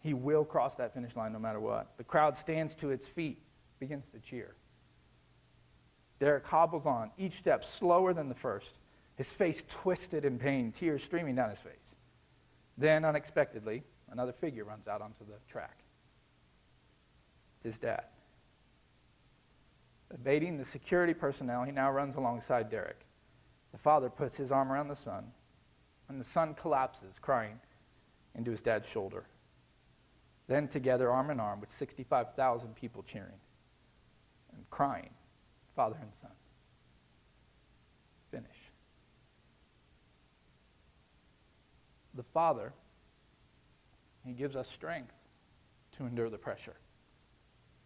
He 0.00 0.14
will 0.14 0.44
cross 0.44 0.76
that 0.76 0.92
finish 0.92 1.16
line 1.16 1.32
no 1.32 1.38
matter 1.38 1.60
what. 1.60 1.96
The 1.96 2.04
crowd 2.04 2.36
stands 2.36 2.74
to 2.76 2.90
its 2.90 3.08
feet, 3.08 3.42
begins 3.78 4.04
to 4.12 4.18
cheer. 4.18 4.54
Derek 6.18 6.46
hobbles 6.46 6.86
on, 6.86 7.10
each 7.16 7.32
step 7.32 7.64
slower 7.64 8.12
than 8.12 8.28
the 8.28 8.34
first 8.34 8.76
his 9.20 9.34
face 9.34 9.66
twisted 9.68 10.24
in 10.24 10.38
pain, 10.38 10.72
tears 10.72 11.04
streaming 11.04 11.34
down 11.34 11.50
his 11.50 11.60
face. 11.60 11.94
Then, 12.78 13.04
unexpectedly, 13.04 13.82
another 14.10 14.32
figure 14.32 14.64
runs 14.64 14.88
out 14.88 15.02
onto 15.02 15.26
the 15.26 15.34
track. 15.46 15.84
It's 17.58 17.66
his 17.66 17.78
dad. 17.78 18.06
Evading 20.10 20.56
the 20.56 20.64
security 20.64 21.12
personnel, 21.12 21.64
he 21.64 21.70
now 21.70 21.92
runs 21.92 22.16
alongside 22.16 22.70
Derek. 22.70 23.00
The 23.72 23.76
father 23.76 24.08
puts 24.08 24.38
his 24.38 24.50
arm 24.50 24.72
around 24.72 24.88
the 24.88 24.96
son, 24.96 25.32
and 26.08 26.18
the 26.18 26.24
son 26.24 26.54
collapses, 26.54 27.18
crying, 27.18 27.60
into 28.34 28.50
his 28.50 28.62
dad's 28.62 28.88
shoulder. 28.88 29.26
Then, 30.46 30.66
together, 30.66 31.10
arm 31.10 31.28
in 31.28 31.40
arm, 31.40 31.60
with 31.60 31.68
65,000 31.68 32.74
people 32.74 33.02
cheering 33.02 33.40
and 34.56 34.70
crying, 34.70 35.10
father 35.76 35.98
and 36.00 36.10
son. 36.22 36.30
Finish. 38.30 38.70
The 42.20 42.24
Father, 42.34 42.74
He 44.26 44.34
gives 44.34 44.54
us 44.54 44.68
strength 44.68 45.14
to 45.96 46.04
endure 46.04 46.28
the 46.28 46.36
pressure 46.36 46.76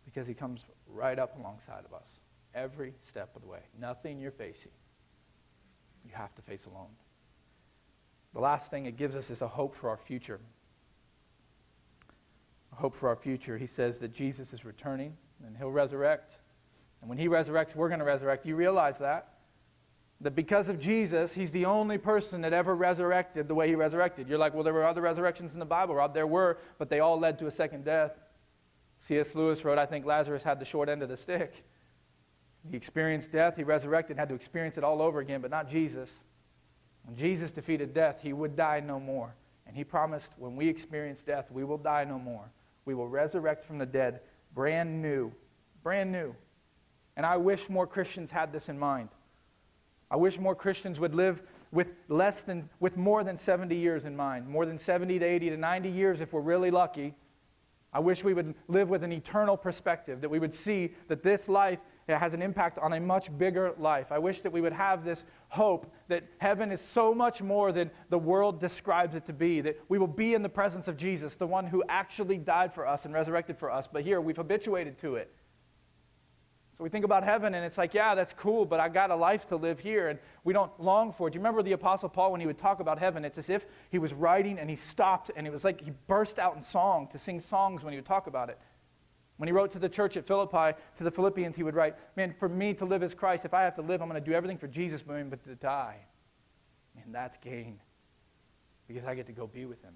because 0.04 0.26
He 0.26 0.34
comes 0.34 0.64
right 0.88 1.20
up 1.20 1.38
alongside 1.38 1.84
of 1.84 1.94
us 1.94 2.18
every 2.52 2.94
step 3.06 3.30
of 3.36 3.42
the 3.42 3.48
way. 3.48 3.60
Nothing 3.80 4.18
you're 4.18 4.32
facing, 4.32 4.72
you 6.04 6.10
have 6.14 6.34
to 6.34 6.42
face 6.42 6.66
alone. 6.66 6.90
The 8.32 8.40
last 8.40 8.72
thing 8.72 8.86
it 8.86 8.96
gives 8.96 9.14
us 9.14 9.30
is 9.30 9.40
a 9.40 9.46
hope 9.46 9.72
for 9.72 9.88
our 9.88 9.96
future. 9.96 10.40
A 12.72 12.74
hope 12.74 12.96
for 12.96 13.08
our 13.08 13.14
future. 13.14 13.56
He 13.56 13.68
says 13.68 14.00
that 14.00 14.12
Jesus 14.12 14.52
is 14.52 14.64
returning 14.64 15.16
and 15.46 15.56
He'll 15.56 15.70
resurrect. 15.70 16.38
And 17.00 17.08
when 17.08 17.18
He 17.18 17.28
resurrects, 17.28 17.76
we're 17.76 17.88
going 17.88 18.00
to 18.00 18.04
resurrect. 18.04 18.46
You 18.46 18.56
realize 18.56 18.98
that? 18.98 19.33
That 20.20 20.34
because 20.34 20.68
of 20.68 20.78
Jesus, 20.78 21.34
he's 21.34 21.50
the 21.50 21.66
only 21.66 21.98
person 21.98 22.40
that 22.42 22.52
ever 22.52 22.74
resurrected 22.74 23.48
the 23.48 23.54
way 23.54 23.68
he 23.68 23.74
resurrected. 23.74 24.28
You're 24.28 24.38
like, 24.38 24.54
well, 24.54 24.62
there 24.62 24.72
were 24.72 24.84
other 24.84 25.02
resurrections 25.02 25.52
in 25.52 25.58
the 25.58 25.66
Bible, 25.66 25.94
Rob. 25.94 26.14
There 26.14 26.26
were, 26.26 26.58
but 26.78 26.88
they 26.88 27.00
all 27.00 27.18
led 27.18 27.38
to 27.40 27.46
a 27.46 27.50
second 27.50 27.84
death. 27.84 28.12
C.S. 29.00 29.34
Lewis 29.34 29.64
wrote, 29.64 29.78
I 29.78 29.86
think 29.86 30.06
Lazarus 30.06 30.42
had 30.42 30.58
the 30.58 30.64
short 30.64 30.88
end 30.88 31.02
of 31.02 31.08
the 31.08 31.16
stick. 31.16 31.64
He 32.70 32.76
experienced 32.76 33.32
death, 33.32 33.56
he 33.56 33.64
resurrected, 33.64 34.16
had 34.16 34.30
to 34.30 34.34
experience 34.34 34.78
it 34.78 34.84
all 34.84 35.02
over 35.02 35.20
again, 35.20 35.42
but 35.42 35.50
not 35.50 35.68
Jesus. 35.68 36.20
When 37.04 37.16
Jesus 37.16 37.52
defeated 37.52 37.92
death, 37.92 38.20
he 38.22 38.32
would 38.32 38.56
die 38.56 38.80
no 38.80 38.98
more. 38.98 39.34
And 39.66 39.76
he 39.76 39.84
promised 39.84 40.32
when 40.38 40.56
we 40.56 40.68
experience 40.68 41.22
death, 41.22 41.50
we 41.50 41.64
will 41.64 41.76
die 41.76 42.04
no 42.04 42.18
more. 42.18 42.50
We 42.86 42.94
will 42.94 43.08
resurrect 43.08 43.64
from 43.64 43.78
the 43.78 43.86
dead, 43.86 44.20
brand 44.54 45.02
new. 45.02 45.32
Brand 45.82 46.12
new. 46.12 46.34
And 47.16 47.26
I 47.26 47.36
wish 47.36 47.68
more 47.68 47.86
Christians 47.86 48.30
had 48.30 48.52
this 48.52 48.68
in 48.68 48.78
mind. 48.78 49.10
I 50.14 50.16
wish 50.16 50.38
more 50.38 50.54
Christians 50.54 51.00
would 51.00 51.12
live 51.12 51.42
with 51.72 51.96
less 52.06 52.44
than 52.44 52.68
with 52.78 52.96
more 52.96 53.24
than 53.24 53.36
70 53.36 53.74
years 53.74 54.04
in 54.04 54.14
mind, 54.14 54.46
more 54.46 54.64
than 54.64 54.78
70 54.78 55.18
to 55.18 55.24
80 55.24 55.50
to 55.50 55.56
90 55.56 55.90
years 55.90 56.20
if 56.20 56.32
we're 56.32 56.40
really 56.40 56.70
lucky. 56.70 57.16
I 57.92 57.98
wish 57.98 58.22
we 58.22 58.32
would 58.32 58.54
live 58.68 58.90
with 58.90 59.02
an 59.02 59.10
eternal 59.10 59.56
perspective, 59.56 60.20
that 60.20 60.28
we 60.28 60.38
would 60.38 60.54
see 60.54 60.94
that 61.08 61.24
this 61.24 61.48
life 61.48 61.80
has 62.08 62.32
an 62.32 62.42
impact 62.42 62.78
on 62.78 62.92
a 62.92 63.00
much 63.00 63.36
bigger 63.36 63.74
life. 63.76 64.12
I 64.12 64.20
wish 64.20 64.40
that 64.42 64.52
we 64.52 64.60
would 64.60 64.72
have 64.72 65.04
this 65.04 65.24
hope 65.48 65.92
that 66.06 66.22
heaven 66.38 66.70
is 66.70 66.80
so 66.80 67.12
much 67.12 67.42
more 67.42 67.72
than 67.72 67.90
the 68.08 68.18
world 68.18 68.60
describes 68.60 69.16
it 69.16 69.26
to 69.26 69.32
be, 69.32 69.62
that 69.62 69.80
we 69.88 69.98
will 69.98 70.06
be 70.06 70.34
in 70.34 70.42
the 70.42 70.48
presence 70.48 70.86
of 70.86 70.96
Jesus, 70.96 71.34
the 71.34 71.48
one 71.48 71.66
who 71.66 71.82
actually 71.88 72.38
died 72.38 72.72
for 72.72 72.86
us 72.86 73.04
and 73.04 73.12
resurrected 73.12 73.58
for 73.58 73.68
us. 73.68 73.88
But 73.88 74.04
here, 74.04 74.20
we've 74.20 74.36
habituated 74.36 74.96
to 74.98 75.16
it. 75.16 75.34
So 76.76 76.82
we 76.82 76.90
think 76.90 77.04
about 77.04 77.22
heaven 77.22 77.54
and 77.54 77.64
it's 77.64 77.78
like, 77.78 77.94
yeah, 77.94 78.16
that's 78.16 78.32
cool, 78.32 78.64
but 78.64 78.80
I 78.80 78.88
got 78.88 79.12
a 79.12 79.14
life 79.14 79.46
to 79.46 79.56
live 79.56 79.78
here 79.78 80.08
and 80.08 80.18
we 80.42 80.52
don't 80.52 80.72
long 80.80 81.12
for 81.12 81.28
it. 81.28 81.30
Do 81.30 81.36
you 81.36 81.40
remember 81.40 81.62
the 81.62 81.72
Apostle 81.72 82.08
Paul 82.08 82.32
when 82.32 82.40
he 82.40 82.48
would 82.48 82.58
talk 82.58 82.80
about 82.80 82.98
heaven? 82.98 83.24
It's 83.24 83.38
as 83.38 83.48
if 83.48 83.66
he 83.90 84.00
was 84.00 84.12
writing 84.12 84.58
and 84.58 84.68
he 84.68 84.74
stopped 84.74 85.30
and 85.36 85.46
it 85.46 85.52
was 85.52 85.62
like 85.62 85.80
he 85.80 85.92
burst 86.08 86.40
out 86.40 86.56
in 86.56 86.62
song 86.62 87.06
to 87.12 87.18
sing 87.18 87.38
songs 87.38 87.84
when 87.84 87.92
he 87.92 87.98
would 87.98 88.06
talk 88.06 88.26
about 88.26 88.48
it. 88.48 88.58
When 89.36 89.46
he 89.46 89.52
wrote 89.52 89.70
to 89.72 89.78
the 89.78 89.88
church 89.88 90.16
at 90.16 90.26
Philippi, 90.26 90.76
to 90.96 91.04
the 91.04 91.10
Philippians, 91.10 91.54
he 91.54 91.62
would 91.62 91.74
write, 91.74 91.96
Man, 92.16 92.34
for 92.38 92.48
me 92.48 92.74
to 92.74 92.84
live 92.84 93.02
as 93.02 93.14
Christ, 93.14 93.44
if 93.44 93.54
I 93.54 93.62
have 93.62 93.74
to 93.74 93.82
live, 93.82 94.00
I'm 94.00 94.08
going 94.08 94.22
to 94.22 94.30
do 94.30 94.34
everything 94.34 94.58
for 94.58 94.68
Jesus, 94.68 95.02
but 95.02 95.44
to 95.44 95.54
die, 95.56 95.98
man, 96.94 97.06
that's 97.10 97.36
gain. 97.38 97.80
Because 98.86 99.04
I 99.04 99.14
get 99.14 99.26
to 99.26 99.32
go 99.32 99.46
be 99.46 99.64
with 99.64 99.82
him 99.82 99.94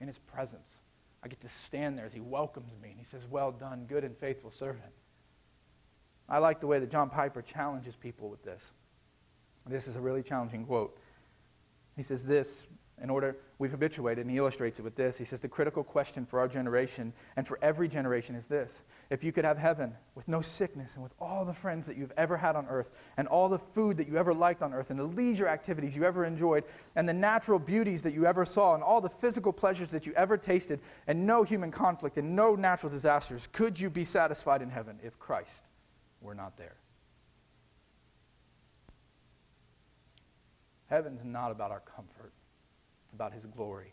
in 0.00 0.08
his 0.08 0.18
presence. 0.18 0.68
I 1.22 1.28
get 1.28 1.40
to 1.40 1.48
stand 1.48 1.98
there 1.98 2.06
as 2.06 2.12
he 2.12 2.20
welcomes 2.20 2.72
me 2.80 2.90
and 2.90 2.98
he 2.98 3.04
says, 3.04 3.26
Well 3.28 3.52
done, 3.52 3.86
good 3.86 4.04
and 4.04 4.16
faithful 4.16 4.50
servant. 4.50 4.92
I 6.28 6.38
like 6.38 6.60
the 6.60 6.66
way 6.66 6.78
that 6.78 6.90
John 6.90 7.10
Piper 7.10 7.42
challenges 7.42 7.96
people 7.96 8.28
with 8.28 8.42
this. 8.42 8.72
This 9.66 9.88
is 9.88 9.96
a 9.96 10.00
really 10.00 10.22
challenging 10.22 10.64
quote. 10.64 10.98
He 11.96 12.02
says 12.02 12.26
this 12.26 12.66
in 13.02 13.10
order, 13.10 13.36
we've 13.58 13.72
habituated, 13.72 14.22
and 14.22 14.30
he 14.30 14.38
illustrates 14.38 14.78
it 14.78 14.82
with 14.82 14.94
this. 14.94 15.18
He 15.18 15.24
says, 15.24 15.40
The 15.40 15.48
critical 15.48 15.82
question 15.82 16.24
for 16.24 16.38
our 16.38 16.46
generation 16.46 17.12
and 17.36 17.46
for 17.46 17.58
every 17.60 17.88
generation 17.88 18.36
is 18.36 18.46
this 18.46 18.82
If 19.10 19.24
you 19.24 19.32
could 19.32 19.44
have 19.44 19.58
heaven 19.58 19.94
with 20.14 20.28
no 20.28 20.40
sickness 20.40 20.94
and 20.94 21.02
with 21.02 21.12
all 21.18 21.44
the 21.44 21.52
friends 21.52 21.88
that 21.88 21.96
you've 21.96 22.12
ever 22.16 22.36
had 22.36 22.54
on 22.54 22.66
earth, 22.68 22.92
and 23.16 23.26
all 23.26 23.48
the 23.48 23.58
food 23.58 23.96
that 23.96 24.06
you 24.06 24.16
ever 24.16 24.32
liked 24.32 24.62
on 24.62 24.72
earth, 24.72 24.90
and 24.90 24.98
the 24.98 25.04
leisure 25.04 25.48
activities 25.48 25.96
you 25.96 26.04
ever 26.04 26.24
enjoyed, 26.24 26.62
and 26.94 27.08
the 27.08 27.14
natural 27.14 27.58
beauties 27.58 28.04
that 28.04 28.14
you 28.14 28.26
ever 28.26 28.44
saw, 28.44 28.74
and 28.74 28.82
all 28.82 29.00
the 29.00 29.10
physical 29.10 29.52
pleasures 29.52 29.90
that 29.90 30.06
you 30.06 30.12
ever 30.14 30.36
tasted, 30.36 30.78
and 31.08 31.26
no 31.26 31.42
human 31.42 31.72
conflict 31.72 32.16
and 32.16 32.36
no 32.36 32.54
natural 32.54 32.90
disasters, 32.90 33.48
could 33.52 33.78
you 33.78 33.90
be 33.90 34.04
satisfied 34.04 34.62
in 34.62 34.70
heaven 34.70 35.00
if 35.02 35.18
Christ 35.18 35.64
we're 36.24 36.34
not 36.34 36.56
there. 36.56 36.76
Heaven's 40.88 41.24
not 41.24 41.52
about 41.52 41.70
our 41.70 41.80
comfort, 41.80 42.32
it's 43.04 43.12
about 43.14 43.32
His 43.32 43.46
glory. 43.46 43.92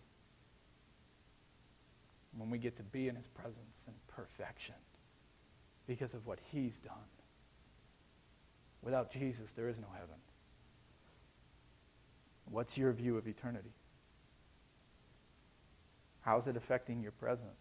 When 2.37 2.49
we 2.49 2.57
get 2.57 2.77
to 2.77 2.83
be 2.83 3.09
in 3.09 3.15
His 3.15 3.27
presence 3.27 3.83
in 3.85 3.93
perfection 4.07 4.75
because 5.85 6.13
of 6.13 6.25
what 6.25 6.39
He's 6.51 6.79
done. 6.79 6.93
Without 8.81 9.11
Jesus, 9.11 9.51
there 9.51 9.67
is 9.67 9.77
no 9.77 9.87
heaven. 9.93 10.15
What's 12.49 12.77
your 12.77 12.91
view 12.93 13.17
of 13.17 13.27
eternity? 13.27 13.73
How 16.21 16.37
is 16.37 16.47
it 16.47 16.55
affecting 16.55 17.01
your 17.01 17.11
present? 17.11 17.51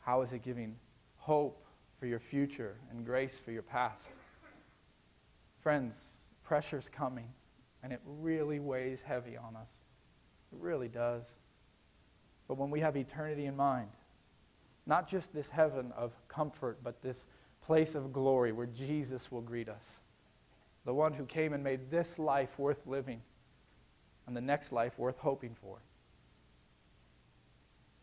How 0.00 0.22
is 0.22 0.32
it 0.32 0.42
giving 0.42 0.76
hope 1.16 1.61
for 2.02 2.08
your 2.08 2.18
future 2.18 2.74
and 2.90 3.06
grace 3.06 3.38
for 3.38 3.52
your 3.52 3.62
past? 3.62 4.08
Friends, 5.60 5.94
pressure's 6.42 6.88
coming, 6.88 7.28
and 7.84 7.92
it 7.92 8.00
really 8.04 8.58
weighs 8.58 9.02
heavy 9.02 9.36
on 9.36 9.54
us. 9.54 9.70
It 10.52 10.58
really 10.58 10.88
does. 10.88 11.22
But 12.48 12.58
when 12.58 12.72
we 12.72 12.80
have 12.80 12.96
eternity 12.96 13.46
in 13.46 13.54
mind, 13.54 13.90
not 14.84 15.06
just 15.06 15.32
this 15.32 15.48
heaven 15.48 15.92
of 15.96 16.10
comfort, 16.26 16.78
but 16.82 17.00
this 17.02 17.28
place 17.64 17.94
of 17.94 18.12
glory 18.12 18.50
where 18.50 18.66
Jesus 18.66 19.30
will 19.30 19.40
greet 19.40 19.68
us, 19.68 19.86
the 20.84 20.92
one 20.92 21.12
who 21.12 21.24
came 21.24 21.52
and 21.52 21.62
made 21.62 21.88
this 21.88 22.18
life 22.18 22.58
worth 22.58 22.84
living 22.84 23.22
and 24.26 24.36
the 24.36 24.40
next 24.40 24.72
life 24.72 24.98
worth 24.98 25.18
hoping 25.18 25.54
for, 25.54 25.78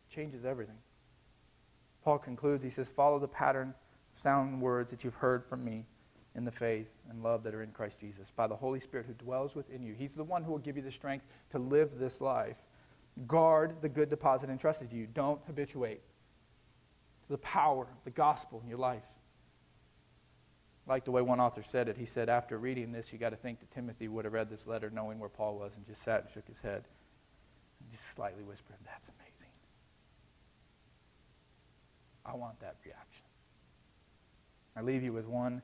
changes 0.09 0.45
everything. 0.45 0.77
Paul 2.05 2.17
concludes, 2.17 2.63
he 2.63 2.69
says, 2.69 2.87
Follow 2.87 3.19
the 3.19 3.27
pattern 3.27 3.73
sound 4.19 4.61
words 4.61 4.91
that 4.91 5.03
you've 5.03 5.15
heard 5.15 5.45
from 5.45 5.63
me 5.63 5.85
in 6.35 6.43
the 6.45 6.51
faith 6.51 6.95
and 7.09 7.23
love 7.23 7.43
that 7.43 7.55
are 7.55 7.63
in 7.63 7.71
Christ 7.71 7.99
Jesus 7.99 8.31
by 8.31 8.47
the 8.47 8.55
Holy 8.55 8.79
Spirit 8.79 9.05
who 9.07 9.13
dwells 9.13 9.55
within 9.55 9.81
you. 9.81 9.93
He's 9.93 10.13
the 10.13 10.23
one 10.23 10.43
who 10.43 10.51
will 10.51 10.59
give 10.59 10.75
you 10.75 10.83
the 10.83 10.91
strength 10.91 11.25
to 11.51 11.59
live 11.59 11.97
this 11.97 12.21
life. 12.21 12.57
Guard 13.27 13.81
the 13.81 13.89
good 13.89 14.09
deposit 14.09 14.49
entrusted 14.49 14.89
to 14.91 14.95
you. 14.95 15.07
Don't 15.07 15.41
habituate 15.45 16.01
to 17.23 17.29
the 17.29 17.37
power 17.39 17.83
of 17.83 18.03
the 18.03 18.11
gospel 18.11 18.59
in 18.61 18.69
your 18.69 18.77
life. 18.77 19.03
like 20.87 21.05
the 21.05 21.11
way 21.11 21.21
one 21.21 21.39
author 21.39 21.61
said 21.61 21.87
it. 21.87 21.97
He 21.97 22.05
said, 22.05 22.29
after 22.29 22.57
reading 22.57 22.91
this, 22.91 23.13
you 23.13 23.19
got 23.19 23.29
to 23.29 23.35
think 23.35 23.59
that 23.59 23.69
Timothy 23.69 24.07
would 24.07 24.25
have 24.25 24.33
read 24.33 24.49
this 24.49 24.65
letter 24.65 24.89
knowing 24.89 25.19
where 25.19 25.29
Paul 25.29 25.55
was 25.57 25.75
and 25.75 25.85
just 25.85 26.01
sat 26.01 26.21
and 26.21 26.29
shook 26.31 26.47
his 26.47 26.61
head 26.61 26.83
and 27.79 27.91
just 27.91 28.15
slightly 28.15 28.43
whispered, 28.43 28.77
That's 28.85 29.09
amazing. 29.09 29.53
I 32.25 32.35
want 32.35 32.59
that 32.61 32.77
reaction. 32.83 33.28
I 34.79 34.81
leave 34.81 35.03
you 35.03 35.11
with 35.11 35.27
one 35.27 35.61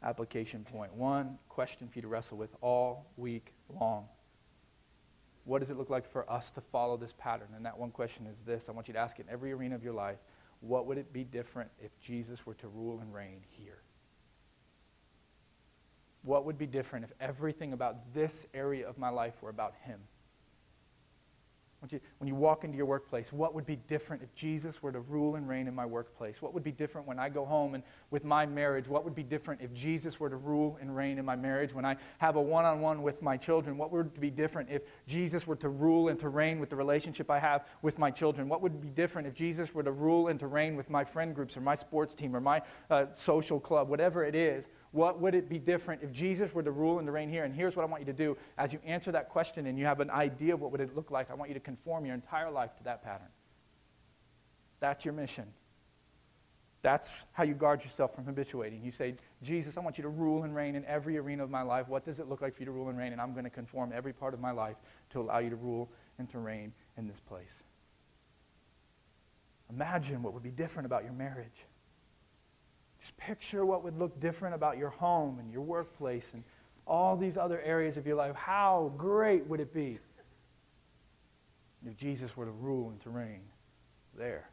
application 0.00 0.62
point, 0.62 0.94
one 0.94 1.38
question 1.48 1.88
for 1.88 1.98
you 1.98 2.02
to 2.02 2.08
wrestle 2.08 2.38
with 2.38 2.54
all 2.60 3.10
week 3.16 3.52
long. 3.68 4.06
What 5.42 5.58
does 5.58 5.70
it 5.70 5.76
look 5.76 5.90
like 5.90 6.06
for 6.06 6.30
us 6.30 6.52
to 6.52 6.60
follow 6.60 6.96
this 6.96 7.12
pattern? 7.18 7.48
And 7.56 7.66
that 7.66 7.76
one 7.76 7.90
question 7.90 8.28
is 8.28 8.42
this 8.42 8.68
I 8.68 8.72
want 8.72 8.86
you 8.86 8.94
to 8.94 9.00
ask 9.00 9.18
in 9.18 9.26
every 9.28 9.50
arena 9.50 9.74
of 9.74 9.82
your 9.82 9.92
life 9.92 10.18
what 10.60 10.86
would 10.86 10.98
it 10.98 11.12
be 11.12 11.24
different 11.24 11.68
if 11.82 11.98
Jesus 12.00 12.46
were 12.46 12.54
to 12.54 12.68
rule 12.68 13.00
and 13.00 13.12
reign 13.12 13.40
here? 13.50 13.82
What 16.22 16.44
would 16.44 16.56
be 16.56 16.66
different 16.66 17.04
if 17.04 17.12
everything 17.20 17.72
about 17.72 18.14
this 18.14 18.46
area 18.54 18.88
of 18.88 18.98
my 18.98 19.08
life 19.08 19.42
were 19.42 19.50
about 19.50 19.74
Him? 19.82 19.98
You, 21.90 22.00
when 22.18 22.28
you 22.28 22.34
walk 22.34 22.64
into 22.64 22.76
your 22.76 22.86
workplace, 22.86 23.32
what 23.32 23.54
would 23.54 23.66
be 23.66 23.76
different 23.76 24.22
if 24.22 24.34
Jesus 24.34 24.82
were 24.82 24.92
to 24.92 25.00
rule 25.00 25.36
and 25.36 25.48
reign 25.48 25.66
in 25.68 25.74
my 25.74 25.86
workplace? 25.86 26.40
What 26.40 26.54
would 26.54 26.62
be 26.62 26.72
different 26.72 27.06
when 27.06 27.18
I 27.18 27.28
go 27.28 27.44
home 27.44 27.74
and 27.74 27.82
with 28.10 28.24
my 28.24 28.46
marriage? 28.46 28.88
What 28.88 29.04
would 29.04 29.14
be 29.14 29.22
different 29.22 29.60
if 29.60 29.72
Jesus 29.72 30.18
were 30.18 30.30
to 30.30 30.36
rule 30.36 30.78
and 30.80 30.94
reign 30.94 31.18
in 31.18 31.24
my 31.24 31.36
marriage? 31.36 31.74
When 31.74 31.84
I 31.84 31.96
have 32.18 32.36
a 32.36 32.42
one 32.42 32.64
on 32.64 32.80
one 32.80 33.02
with 33.02 33.22
my 33.22 33.36
children, 33.36 33.76
what 33.76 33.92
would 33.92 34.20
be 34.20 34.30
different 34.30 34.70
if 34.70 34.82
Jesus 35.06 35.46
were 35.46 35.56
to 35.56 35.68
rule 35.68 36.08
and 36.08 36.18
to 36.20 36.28
reign 36.28 36.60
with 36.60 36.70
the 36.70 36.76
relationship 36.76 37.30
I 37.30 37.38
have 37.38 37.66
with 37.82 37.98
my 37.98 38.10
children? 38.10 38.48
What 38.48 38.62
would 38.62 38.80
be 38.80 38.88
different 38.88 39.28
if 39.28 39.34
Jesus 39.34 39.74
were 39.74 39.82
to 39.82 39.92
rule 39.92 40.28
and 40.28 40.40
to 40.40 40.46
reign 40.46 40.76
with 40.76 40.90
my 40.90 41.04
friend 41.04 41.34
groups 41.34 41.56
or 41.56 41.60
my 41.60 41.74
sports 41.74 42.14
team 42.14 42.34
or 42.34 42.40
my 42.40 42.62
uh, 42.90 43.06
social 43.12 43.60
club, 43.60 43.88
whatever 43.88 44.24
it 44.24 44.34
is? 44.34 44.68
What 44.94 45.20
would 45.20 45.34
it 45.34 45.48
be 45.48 45.58
different 45.58 46.04
if 46.04 46.12
Jesus 46.12 46.54
were 46.54 46.62
to 46.62 46.70
rule 46.70 47.00
and 47.00 47.06
to 47.06 47.10
reign 47.10 47.28
here? 47.28 47.42
And 47.42 47.52
here's 47.52 47.74
what 47.74 47.82
I 47.82 47.86
want 47.86 48.02
you 48.02 48.06
to 48.06 48.12
do. 48.12 48.36
As 48.56 48.72
you 48.72 48.78
answer 48.84 49.10
that 49.10 49.28
question 49.28 49.66
and 49.66 49.76
you 49.76 49.86
have 49.86 49.98
an 49.98 50.08
idea 50.08 50.54
of 50.54 50.60
what 50.60 50.70
would 50.70 50.80
it 50.80 50.94
look 50.94 51.10
like, 51.10 51.32
I 51.32 51.34
want 51.34 51.50
you 51.50 51.54
to 51.54 51.60
conform 51.60 52.06
your 52.06 52.14
entire 52.14 52.48
life 52.48 52.76
to 52.76 52.84
that 52.84 53.02
pattern. 53.02 53.26
That's 54.78 55.04
your 55.04 55.12
mission. 55.12 55.46
That's 56.80 57.24
how 57.32 57.42
you 57.42 57.54
guard 57.54 57.82
yourself 57.82 58.14
from 58.14 58.24
habituating. 58.24 58.84
You 58.84 58.92
say, 58.92 59.16
Jesus, 59.42 59.76
I 59.76 59.80
want 59.80 59.98
you 59.98 60.02
to 60.02 60.08
rule 60.08 60.44
and 60.44 60.54
reign 60.54 60.76
in 60.76 60.84
every 60.84 61.18
arena 61.18 61.42
of 61.42 61.50
my 61.50 61.62
life. 61.62 61.88
What 61.88 62.04
does 62.04 62.20
it 62.20 62.28
look 62.28 62.40
like 62.40 62.54
for 62.54 62.62
you 62.62 62.66
to 62.66 62.72
rule 62.72 62.88
and 62.88 62.96
reign? 62.96 63.10
And 63.10 63.20
I'm 63.20 63.32
going 63.32 63.42
to 63.42 63.50
conform 63.50 63.90
every 63.92 64.12
part 64.12 64.32
of 64.32 64.38
my 64.38 64.52
life 64.52 64.76
to 65.10 65.20
allow 65.20 65.38
you 65.38 65.50
to 65.50 65.56
rule 65.56 65.90
and 66.18 66.30
to 66.30 66.38
reign 66.38 66.72
in 66.96 67.08
this 67.08 67.18
place. 67.18 67.62
Imagine 69.70 70.22
what 70.22 70.34
would 70.34 70.44
be 70.44 70.52
different 70.52 70.86
about 70.86 71.02
your 71.02 71.14
marriage. 71.14 71.66
Just 73.04 73.18
picture 73.18 73.66
what 73.66 73.84
would 73.84 73.98
look 73.98 74.18
different 74.18 74.54
about 74.54 74.78
your 74.78 74.88
home 74.88 75.38
and 75.38 75.52
your 75.52 75.60
workplace 75.60 76.32
and 76.32 76.42
all 76.86 77.18
these 77.18 77.36
other 77.36 77.60
areas 77.60 77.98
of 77.98 78.06
your 78.06 78.16
life. 78.16 78.34
How 78.34 78.94
great 78.96 79.46
would 79.46 79.60
it 79.60 79.74
be 79.74 79.98
if 81.86 81.98
Jesus 81.98 82.34
were 82.34 82.46
to 82.46 82.50
rule 82.50 82.88
and 82.88 82.98
to 83.02 83.10
reign 83.10 83.42
there? 84.16 84.48